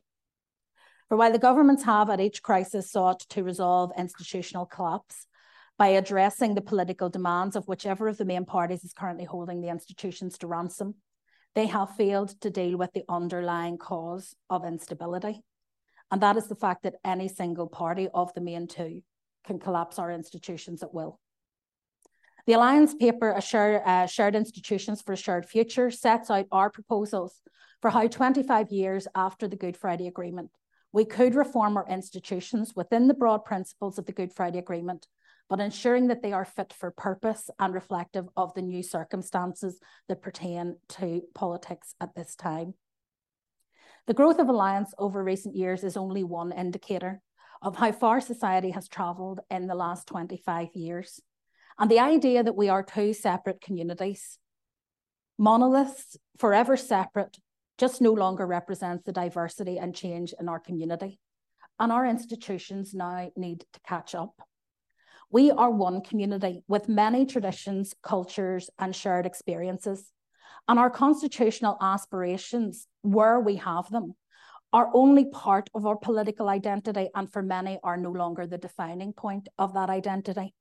For 1.10 1.18
while 1.18 1.32
the 1.32 1.40
governments 1.40 1.82
have 1.86 2.12
at 2.12 2.20
each 2.20 2.44
crisis 2.44 2.92
sought 2.92 3.22
to 3.30 3.44
resolve 3.44 3.94
institutional 3.98 4.68
collapse 4.68 5.26
by 5.80 5.88
addressing 5.88 6.54
the 6.54 6.62
political 6.62 7.10
demands 7.10 7.56
of 7.56 7.68
whichever 7.68 8.10
of 8.10 8.20
the 8.20 8.26
main 8.26 8.46
parties 8.46 8.84
is 8.84 8.94
currently 8.94 9.26
holding 9.26 9.60
the 9.62 9.70
institutions 9.70 10.38
to 10.38 10.46
ransom, 10.46 10.94
they 11.56 11.66
have 11.66 11.96
failed 11.96 12.40
to 12.42 12.52
deal 12.52 12.78
with 12.78 12.94
the 12.94 13.06
underlying 13.10 13.80
cause 13.80 14.36
of 14.52 14.64
instability. 14.64 15.42
And 16.12 16.22
that 16.22 16.38
is 16.38 16.46
the 16.46 16.54
fact 16.54 16.84
that 16.84 17.02
any 17.04 17.28
single 17.28 17.66
party 17.66 18.08
of 18.14 18.32
the 18.36 18.42
main 18.42 18.68
two 18.68 19.02
can 19.48 19.58
collapse 19.58 19.98
our 19.98 20.12
institutions 20.12 20.84
at 20.84 20.94
will. 20.94 21.20
The 22.48 22.54
Alliance 22.54 22.96
paper, 22.96 23.36
uh, 23.36 24.06
Shared 24.06 24.34
Institutions 24.34 25.02
for 25.02 25.12
a 25.12 25.18
Shared 25.18 25.46
Future, 25.46 25.92
sets 25.92 26.32
out 26.32 26.46
our 26.50 26.70
proposals 26.70 27.42
for 27.82 27.90
how 27.92 28.08
25 28.08 28.72
years 28.72 29.06
after 29.14 29.50
the 29.50 29.58
Good 29.58 29.76
Friday 29.76 30.08
Agreement, 30.08 30.50
we 30.94 31.04
could 31.04 31.36
reform 31.36 31.76
our 31.76 31.86
institutions 31.90 32.72
within 32.74 33.10
the 33.10 33.14
broad 33.14 33.44
principles 33.44 33.98
of 33.98 34.06
the 34.06 34.14
Good 34.14 34.32
Friday 34.32 34.60
Agreement, 34.60 35.08
but 35.50 35.60
ensuring 35.60 36.08
that 36.08 36.22
they 36.22 36.32
are 36.32 36.46
fit 36.46 36.72
for 36.72 36.90
purpose 36.90 37.50
and 37.60 37.74
reflective 37.74 38.30
of 38.38 38.54
the 38.54 38.62
new 38.62 38.82
circumstances 38.82 39.82
that 40.08 40.22
pertain 40.22 40.78
to 40.88 41.24
politics 41.36 41.96
at 42.00 42.16
this 42.16 42.34
time. 42.34 42.76
The 44.06 44.14
growth 44.14 44.40
of 44.40 44.48
Alliance 44.48 44.94
over 44.98 45.22
recent 45.22 45.58
years 45.58 45.84
is 45.84 45.98
only 45.98 46.24
one 46.24 46.54
indicator 46.54 47.20
of 47.62 47.76
how 47.76 47.92
far 47.92 48.22
society 48.22 48.70
has 48.72 48.88
travelled 48.88 49.42
in 49.52 49.68
the 49.68 49.76
last 49.76 50.08
25 50.08 50.70
years. 50.76 51.20
And 51.80 51.92
the 51.92 52.00
idea 52.00 52.44
that 52.44 52.56
we 52.56 52.70
are 52.70 52.84
two 52.84 53.14
separate 53.14 53.62
communities, 53.62 54.40
monoliths, 55.38 56.18
forever 56.38 56.76
separate, 56.76 57.38
just 57.78 58.02
no 58.02 58.12
longer 58.12 58.48
represents 58.48 59.04
the 59.04 59.12
diversity 59.12 59.78
and 59.78 59.96
change 59.96 60.34
in 60.40 60.50
our 60.50 60.60
community. 60.60 61.20
And 61.80 61.92
our 61.92 62.06
institutions 62.06 62.96
now 62.96 63.30
need 63.36 63.64
to 63.74 63.80
catch 63.88 64.16
up. 64.16 64.34
We 65.30 65.52
are 65.52 65.70
one 65.70 66.02
community 66.02 66.64
with 66.68 66.90
many 66.90 67.26
traditions, 67.26 67.94
cultures, 68.02 68.70
and 68.80 68.96
shared 68.96 69.28
experiences. 69.28 70.12
And 70.68 70.80
our 70.80 70.90
constitutional 70.90 71.78
aspirations, 71.80 72.88
where 73.04 73.40
we 73.40 73.58
have 73.58 73.90
them, 73.92 74.16
are 74.74 74.90
only 74.94 75.26
part 75.26 75.70
of 75.76 75.86
our 75.86 75.98
political 75.98 76.50
identity, 76.50 77.10
and 77.14 77.32
for 77.32 77.42
many 77.42 77.80
are 77.84 77.98
no 77.98 78.12
longer 78.12 78.48
the 78.48 78.58
defining 78.58 79.14
point 79.14 79.48
of 79.58 79.74
that 79.76 79.90
identity. 79.90 80.54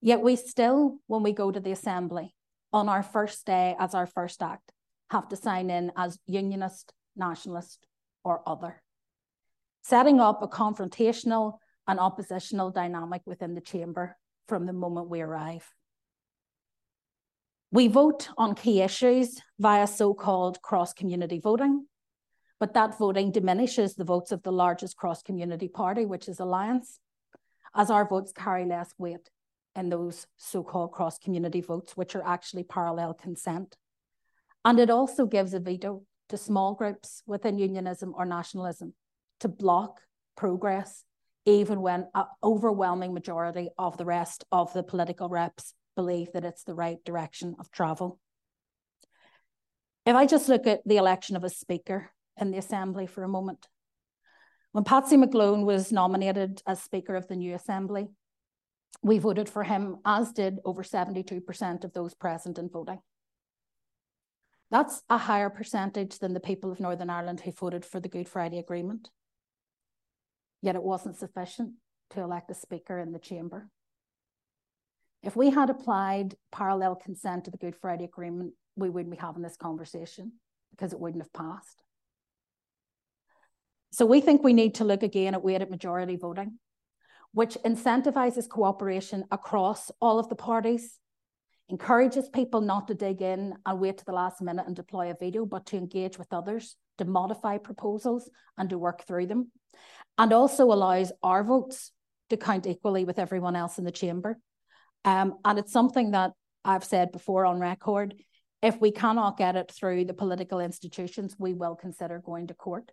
Yet 0.00 0.22
we 0.22 0.36
still, 0.36 0.98
when 1.06 1.22
we 1.22 1.32
go 1.32 1.50
to 1.50 1.60
the 1.60 1.72
assembly, 1.72 2.34
on 2.72 2.88
our 2.88 3.02
first 3.02 3.44
day 3.46 3.76
as 3.78 3.94
our 3.94 4.06
first 4.06 4.42
act, 4.42 4.72
have 5.10 5.28
to 5.28 5.36
sign 5.36 5.70
in 5.70 5.92
as 5.96 6.18
unionist, 6.26 6.92
nationalist, 7.16 7.86
or 8.24 8.42
other, 8.46 8.82
setting 9.82 10.20
up 10.20 10.42
a 10.42 10.48
confrontational 10.48 11.58
and 11.86 11.98
oppositional 11.98 12.70
dynamic 12.70 13.22
within 13.26 13.54
the 13.54 13.60
chamber 13.60 14.16
from 14.46 14.66
the 14.66 14.72
moment 14.72 15.08
we 15.08 15.20
arrive. 15.20 15.68
We 17.72 17.88
vote 17.88 18.28
on 18.38 18.54
key 18.54 18.82
issues 18.82 19.40
via 19.58 19.86
so 19.86 20.14
called 20.14 20.62
cross 20.62 20.92
community 20.92 21.40
voting, 21.40 21.86
but 22.58 22.74
that 22.74 22.98
voting 22.98 23.32
diminishes 23.32 23.94
the 23.94 24.04
votes 24.04 24.32
of 24.32 24.42
the 24.42 24.52
largest 24.52 24.96
cross 24.96 25.22
community 25.22 25.68
party, 25.68 26.06
which 26.06 26.28
is 26.28 26.40
Alliance, 26.40 27.00
as 27.74 27.90
our 27.90 28.06
votes 28.06 28.32
carry 28.32 28.64
less 28.64 28.92
weight 28.98 29.30
in 29.76 29.88
those 29.88 30.26
so 30.36 30.62
called 30.62 30.92
cross 30.92 31.18
community 31.18 31.60
votes, 31.60 31.96
which 31.96 32.14
are 32.14 32.26
actually 32.26 32.64
parallel 32.64 33.14
consent. 33.14 33.76
And 34.64 34.78
it 34.78 34.90
also 34.90 35.26
gives 35.26 35.54
a 35.54 35.60
veto 35.60 36.02
to 36.28 36.36
small 36.36 36.74
groups 36.74 37.22
within 37.26 37.58
unionism 37.58 38.14
or 38.16 38.24
nationalism 38.24 38.94
to 39.40 39.48
block 39.48 40.00
progress, 40.36 41.04
even 41.44 41.80
when 41.80 42.06
an 42.14 42.24
overwhelming 42.42 43.14
majority 43.14 43.68
of 43.78 43.96
the 43.96 44.04
rest 44.04 44.44
of 44.52 44.72
the 44.72 44.82
political 44.82 45.28
reps 45.28 45.74
believe 45.96 46.32
that 46.32 46.44
it's 46.44 46.64
the 46.64 46.74
right 46.74 47.02
direction 47.04 47.56
of 47.58 47.70
travel. 47.70 48.18
If 50.06 50.14
I 50.14 50.26
just 50.26 50.48
look 50.48 50.66
at 50.66 50.80
the 50.86 50.96
election 50.96 51.36
of 51.36 51.44
a 51.44 51.50
speaker 51.50 52.10
in 52.38 52.50
the 52.50 52.58
Assembly 52.58 53.06
for 53.06 53.22
a 53.22 53.28
moment, 53.28 53.66
when 54.72 54.84
Patsy 54.84 55.16
McGlone 55.16 55.64
was 55.64 55.90
nominated 55.90 56.62
as 56.66 56.80
Speaker 56.80 57.16
of 57.16 57.26
the 57.26 57.36
new 57.36 57.54
Assembly, 57.54 58.08
we 59.02 59.18
voted 59.18 59.48
for 59.48 59.64
him, 59.64 59.98
as 60.04 60.32
did 60.32 60.58
over 60.64 60.82
72% 60.82 61.84
of 61.84 61.92
those 61.92 62.14
present 62.14 62.58
and 62.58 62.70
voting. 62.70 63.00
That's 64.70 65.02
a 65.08 65.18
higher 65.18 65.50
percentage 65.50 66.18
than 66.18 66.32
the 66.32 66.40
people 66.40 66.70
of 66.70 66.80
Northern 66.80 67.10
Ireland 67.10 67.40
who 67.40 67.50
voted 67.50 67.84
for 67.84 67.98
the 67.98 68.08
Good 68.08 68.28
Friday 68.28 68.58
Agreement. 68.58 69.10
Yet 70.62 70.76
it 70.76 70.82
wasn't 70.82 71.16
sufficient 71.16 71.74
to 72.10 72.20
elect 72.20 72.50
a 72.50 72.54
speaker 72.54 72.98
in 72.98 73.12
the 73.12 73.18
chamber. 73.18 73.68
If 75.22 75.36
we 75.36 75.50
had 75.50 75.70
applied 75.70 76.34
parallel 76.52 76.94
consent 76.94 77.44
to 77.44 77.50
the 77.50 77.58
Good 77.58 77.76
Friday 77.76 78.04
Agreement, 78.04 78.52
we 78.76 78.90
wouldn't 78.90 79.10
be 79.10 79.20
having 79.20 79.42
this 79.42 79.56
conversation 79.56 80.32
because 80.70 80.92
it 80.92 81.00
wouldn't 81.00 81.22
have 81.22 81.32
passed. 81.32 81.82
So 83.92 84.06
we 84.06 84.20
think 84.20 84.42
we 84.42 84.52
need 84.52 84.76
to 84.76 84.84
look 84.84 85.02
again 85.02 85.34
at 85.34 85.42
weighted 85.42 85.68
majority 85.68 86.16
voting, 86.16 86.58
which 87.32 87.56
incentivizes 87.64 88.48
cooperation 88.48 89.24
across 89.30 89.90
all 90.00 90.18
of 90.18 90.28
the 90.28 90.34
parties 90.34 90.98
encourages 91.68 92.28
people 92.28 92.60
not 92.60 92.88
to 92.88 92.94
dig 92.94 93.22
in 93.22 93.54
and 93.64 93.80
wait 93.80 93.98
to 93.98 94.04
the 94.04 94.12
last 94.12 94.42
minute 94.42 94.66
and 94.66 94.74
deploy 94.74 95.10
a 95.10 95.14
veto, 95.14 95.46
but 95.46 95.66
to 95.66 95.76
engage 95.76 96.18
with 96.18 96.32
others, 96.32 96.76
to 96.98 97.04
modify 97.04 97.58
proposals 97.58 98.28
and 98.58 98.70
to 98.70 98.78
work 98.78 99.06
through 99.06 99.26
them, 99.26 99.52
and 100.18 100.32
also 100.32 100.64
allows 100.64 101.12
our 101.22 101.44
votes 101.44 101.92
to 102.28 102.36
count 102.36 102.66
equally 102.66 103.04
with 103.04 103.18
everyone 103.18 103.54
else 103.54 103.78
in 103.78 103.84
the 103.84 103.92
chamber. 103.92 104.38
Um, 105.04 105.38
and 105.44 105.58
it's 105.58 105.72
something 105.72 106.10
that 106.10 106.32
I've 106.64 106.84
said 106.84 107.12
before 107.12 107.46
on 107.46 107.60
record. 107.60 108.14
If 108.62 108.80
we 108.80 108.90
cannot 108.90 109.38
get 109.38 109.56
it 109.56 109.70
through 109.70 110.04
the 110.04 110.14
political 110.14 110.60
institutions, 110.60 111.36
we 111.38 111.54
will 111.54 111.76
consider 111.76 112.18
going 112.18 112.48
to 112.48 112.54
court 112.54 112.90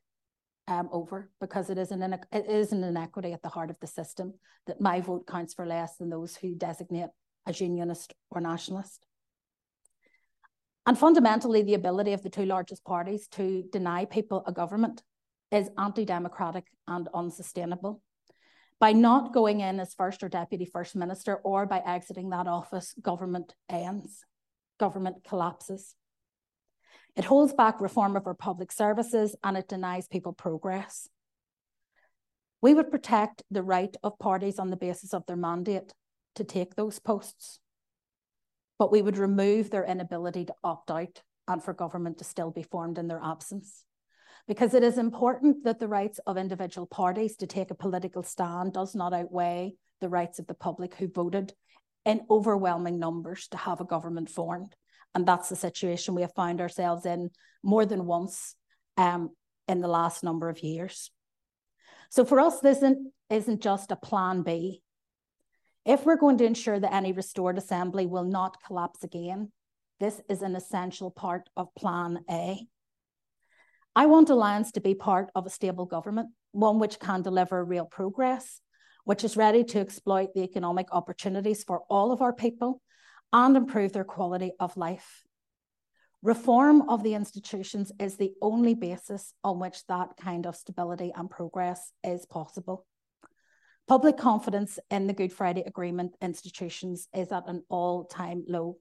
um, 0.68 0.90
over 0.92 1.30
because 1.40 1.70
it 1.70 1.78
is, 1.78 1.92
an, 1.92 2.02
it 2.32 2.46
is 2.50 2.72
an 2.72 2.84
inequity 2.84 3.34
at 3.34 3.42
the 3.42 3.50
heart 3.50 3.70
of 3.70 3.80
the 3.80 3.88
system 3.88 4.34
that 4.68 4.82
my 4.82 5.02
vote 5.02 5.26
counts 5.26 5.54
for 5.54 5.66
less 5.66 5.98
than 5.98 6.10
those 6.10 6.36
who 6.36 6.56
designate 6.56 7.10
as 7.46 7.62
unionist 7.62 8.14
or 8.30 8.42
nationalist. 8.42 9.06
And 10.86 10.98
fundamentally, 10.98 11.64
the 11.64 11.74
ability 11.74 12.14
of 12.14 12.24
the 12.24 12.30
two 12.30 12.46
largest 12.46 12.84
parties 12.86 13.28
to 13.32 13.64
deny 13.72 14.06
people 14.06 14.44
a 14.48 14.54
government 14.54 15.04
is 15.52 15.70
anti-democratic 15.78 16.66
and 16.88 17.08
unsustainable. 17.14 18.02
By 18.80 18.94
not 18.94 19.34
going 19.34 19.62
in 19.62 19.80
as 19.80 19.94
first 19.94 20.24
or 20.24 20.30
deputy 20.30 20.66
first 20.66 20.96
minister 20.96 21.36
or 21.36 21.66
by 21.66 21.80
exiting 21.80 22.30
that 22.30 22.48
office, 22.48 22.94
government 23.02 23.56
ends, 23.70 24.24
government 24.80 25.24
collapses. 25.28 25.96
It 27.18 27.26
holds 27.26 27.52
back 27.52 27.82
reform 27.82 28.16
of 28.16 28.28
our 28.28 28.36
public 28.36 28.72
services 28.72 29.36
and 29.44 29.58
it 29.58 29.68
denies 29.68 30.08
people 30.08 30.34
progress. 30.34 31.10
We 32.62 32.76
would 32.76 32.92
protect 32.92 33.42
the 33.50 33.64
right 33.64 33.96
of 34.04 34.20
parties 34.20 34.60
on 34.60 34.70
the 34.70 34.78
basis 34.78 35.16
of 35.16 35.26
their 35.26 35.36
mandate 35.36 35.94
to 36.36 36.44
take 36.44 36.76
those 36.76 37.00
posts, 37.00 37.60
but 38.78 38.92
we 38.92 39.02
would 39.02 39.18
remove 39.18 39.72
their 39.72 39.84
inability 39.84 40.46
to 40.46 40.54
opt 40.64 40.92
out 40.92 41.24
and 41.48 41.64
for 41.64 41.74
government 41.74 42.20
to 42.20 42.24
still 42.24 42.52
be 42.52 42.62
formed 42.62 43.00
in 43.00 43.08
their 43.08 43.22
absence. 43.24 43.84
Because 44.48 44.76
it 44.76 44.84
is 44.84 45.00
important 45.00 45.64
that 45.64 45.80
the 45.80 45.88
rights 45.88 46.20
of 46.28 46.38
individual 46.38 46.86
parties 46.86 47.36
to 47.38 47.48
take 47.48 47.72
a 47.72 47.76
political 47.76 48.22
stand 48.22 48.74
does 48.74 48.94
not 48.94 49.14
outweigh 49.14 49.74
the 50.02 50.10
rights 50.10 50.38
of 50.38 50.46
the 50.46 50.54
public 50.54 50.94
who 50.94 51.08
voted 51.08 51.54
in 52.06 52.22
overwhelming 52.30 53.00
numbers 53.00 53.48
to 53.48 53.58
have 53.58 53.82
a 53.82 53.86
government 53.86 54.30
formed. 54.30 54.76
And 55.18 55.26
that's 55.26 55.50
the 55.50 55.56
situation 55.56 56.14
we 56.14 56.22
have 56.22 56.36
found 56.36 56.62
ourselves 56.62 57.04
in 57.04 57.32
more 57.64 57.88
than 57.88 58.06
once 58.06 58.54
um, 58.98 59.32
in 59.68 59.82
the 59.82 59.88
last 59.88 60.24
number 60.24 60.48
of 60.48 60.62
years. 60.62 61.10
So 62.12 62.24
for 62.24 62.40
us, 62.40 62.60
this 62.60 62.78
isn't, 62.78 63.12
isn't 63.32 63.64
just 63.64 63.92
a 63.92 63.96
plan 63.96 64.44
B. 64.44 64.84
If 65.86 66.06
we're 66.06 66.18
going 66.18 66.38
to 66.38 66.46
ensure 66.46 66.80
that 66.80 66.94
any 66.94 67.14
restored 67.14 67.58
assembly 67.58 68.06
will 68.06 68.26
not 68.26 68.62
collapse 68.64 69.04
again, 69.04 69.52
this 70.00 70.22
is 70.30 70.44
an 70.44 70.56
essential 70.56 71.10
part 71.10 71.50
of 71.58 71.74
plan 71.74 72.20
A. 72.30 72.60
I 73.96 74.06
want 74.06 74.30
Alliance 74.30 74.72
to 74.74 74.82
be 74.82 74.94
part 74.94 75.32
of 75.34 75.48
a 75.48 75.50
stable 75.50 75.88
government, 75.88 76.30
one 76.52 76.78
which 76.78 77.00
can 77.00 77.24
deliver 77.24 77.66
real 77.66 77.86
progress, 77.86 78.62
which 79.04 79.24
is 79.24 79.36
ready 79.36 79.64
to 79.64 79.80
exploit 79.80 80.36
the 80.36 80.44
economic 80.44 80.90
opportunities 80.92 81.64
for 81.64 81.82
all 81.90 82.12
of 82.12 82.22
our 82.22 82.34
people 82.34 82.84
and 83.34 83.58
improve 83.58 83.94
their 83.94 84.04
quality 84.04 84.52
of 84.60 84.78
life. 84.78 85.24
Reform 86.24 86.90
of 86.90 87.04
the 87.04 87.14
institutions 87.14 87.92
is 88.00 88.18
the 88.18 88.34
only 88.42 88.74
basis 88.74 89.34
on 89.44 89.60
which 89.60 89.86
that 89.88 90.18
kind 90.20 90.48
of 90.48 90.56
stability 90.56 91.12
and 91.16 91.30
progress 91.30 91.92
is 92.04 92.26
possible. 92.26 92.86
Public 93.88 94.18
confidence 94.18 94.80
in 94.90 95.08
the 95.08 95.14
Good 95.14 95.32
Friday 95.32 95.64
Agreement 95.66 96.16
institutions 96.22 97.08
is 97.16 97.32
at 97.32 97.48
an 97.48 97.64
all 97.70 98.06
time 98.06 98.44
low, 98.48 98.78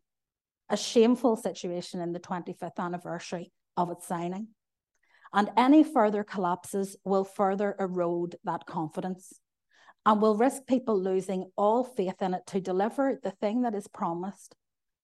a 0.68 0.76
shameful 0.76 1.36
situation 1.36 2.00
in 2.00 2.12
the 2.12 2.20
25th 2.20 2.78
anniversary 2.78 3.52
of 3.76 3.90
its 3.90 4.08
signing. 4.08 4.48
And 5.32 5.50
any 5.56 5.84
further 5.84 6.24
collapses 6.24 6.96
will 7.04 7.24
further 7.24 7.76
erode 7.78 8.36
that 8.44 8.66
confidence 8.66 9.32
and 10.06 10.22
will 10.22 10.36
risk 10.36 10.66
people 10.66 10.98
losing 10.98 11.50
all 11.56 11.82
faith 11.82 12.22
in 12.22 12.32
it 12.32 12.46
to 12.46 12.60
deliver 12.60 13.18
the 13.22 13.32
thing 13.32 13.62
that 13.62 13.74
is 13.74 13.88
promised 13.88 14.54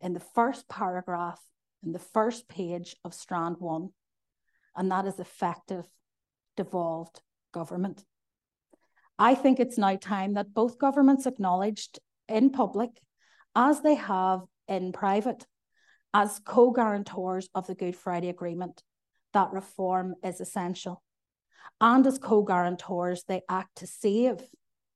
in 0.01 0.13
the 0.13 0.21
first 0.21 0.69
paragraph, 0.69 1.41
in 1.85 1.91
the 1.91 1.99
first 1.99 2.49
page 2.49 2.95
of 3.05 3.13
Strand 3.13 3.57
1, 3.59 3.89
and 4.77 4.91
that 4.93 5.05
is 5.05 5.19
effective, 5.19 5.85
devolved 6.57 7.21
government. 7.53 8.05
I 9.19 9.35
think 9.35 9.59
it's 9.59 9.77
now 9.77 9.97
time 9.97 10.35
that 10.35 10.55
both 10.55 10.79
governments 10.79 11.27
acknowledged 11.27 11.99
in 12.29 12.51
public, 12.51 12.91
as 13.57 13.81
they 13.81 13.97
have 13.97 14.43
in 14.69 14.93
private, 14.93 15.45
as 16.15 16.41
co 16.45 16.71
guarantors 16.71 17.49
of 17.57 17.67
the 17.67 17.75
Good 17.75 17.97
Friday 17.97 18.29
Agreement, 18.29 18.83
that 19.33 19.53
reform 19.53 20.15
is 20.23 20.41
essential. 20.41 21.03
And 21.81 22.07
as 22.07 22.19
co 22.19 22.43
guarantors, 22.43 23.25
they 23.27 23.43
act 23.49 23.79
to 23.79 23.87
save 23.87 24.43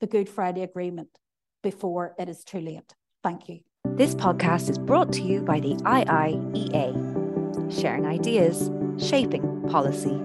the 0.01 0.07
Good 0.07 0.29
Friday 0.29 0.63
Agreement 0.63 1.09
before 1.63 2.15
it 2.19 2.29
is 2.29 2.45
too 2.45 2.61
late. 2.61 2.95
Thank 3.23 3.49
you. 3.49 3.61
This 3.85 4.15
podcast 4.15 4.69
is 4.69 4.79
brought 4.79 5.13
to 5.15 5.23
you 5.23 5.41
by 5.41 5.61
the 5.61 5.75
IIEA, 5.77 6.93
sharing 7.81 8.07
ideas, 8.07 8.71
shaping 8.99 9.69
policy. 9.69 10.21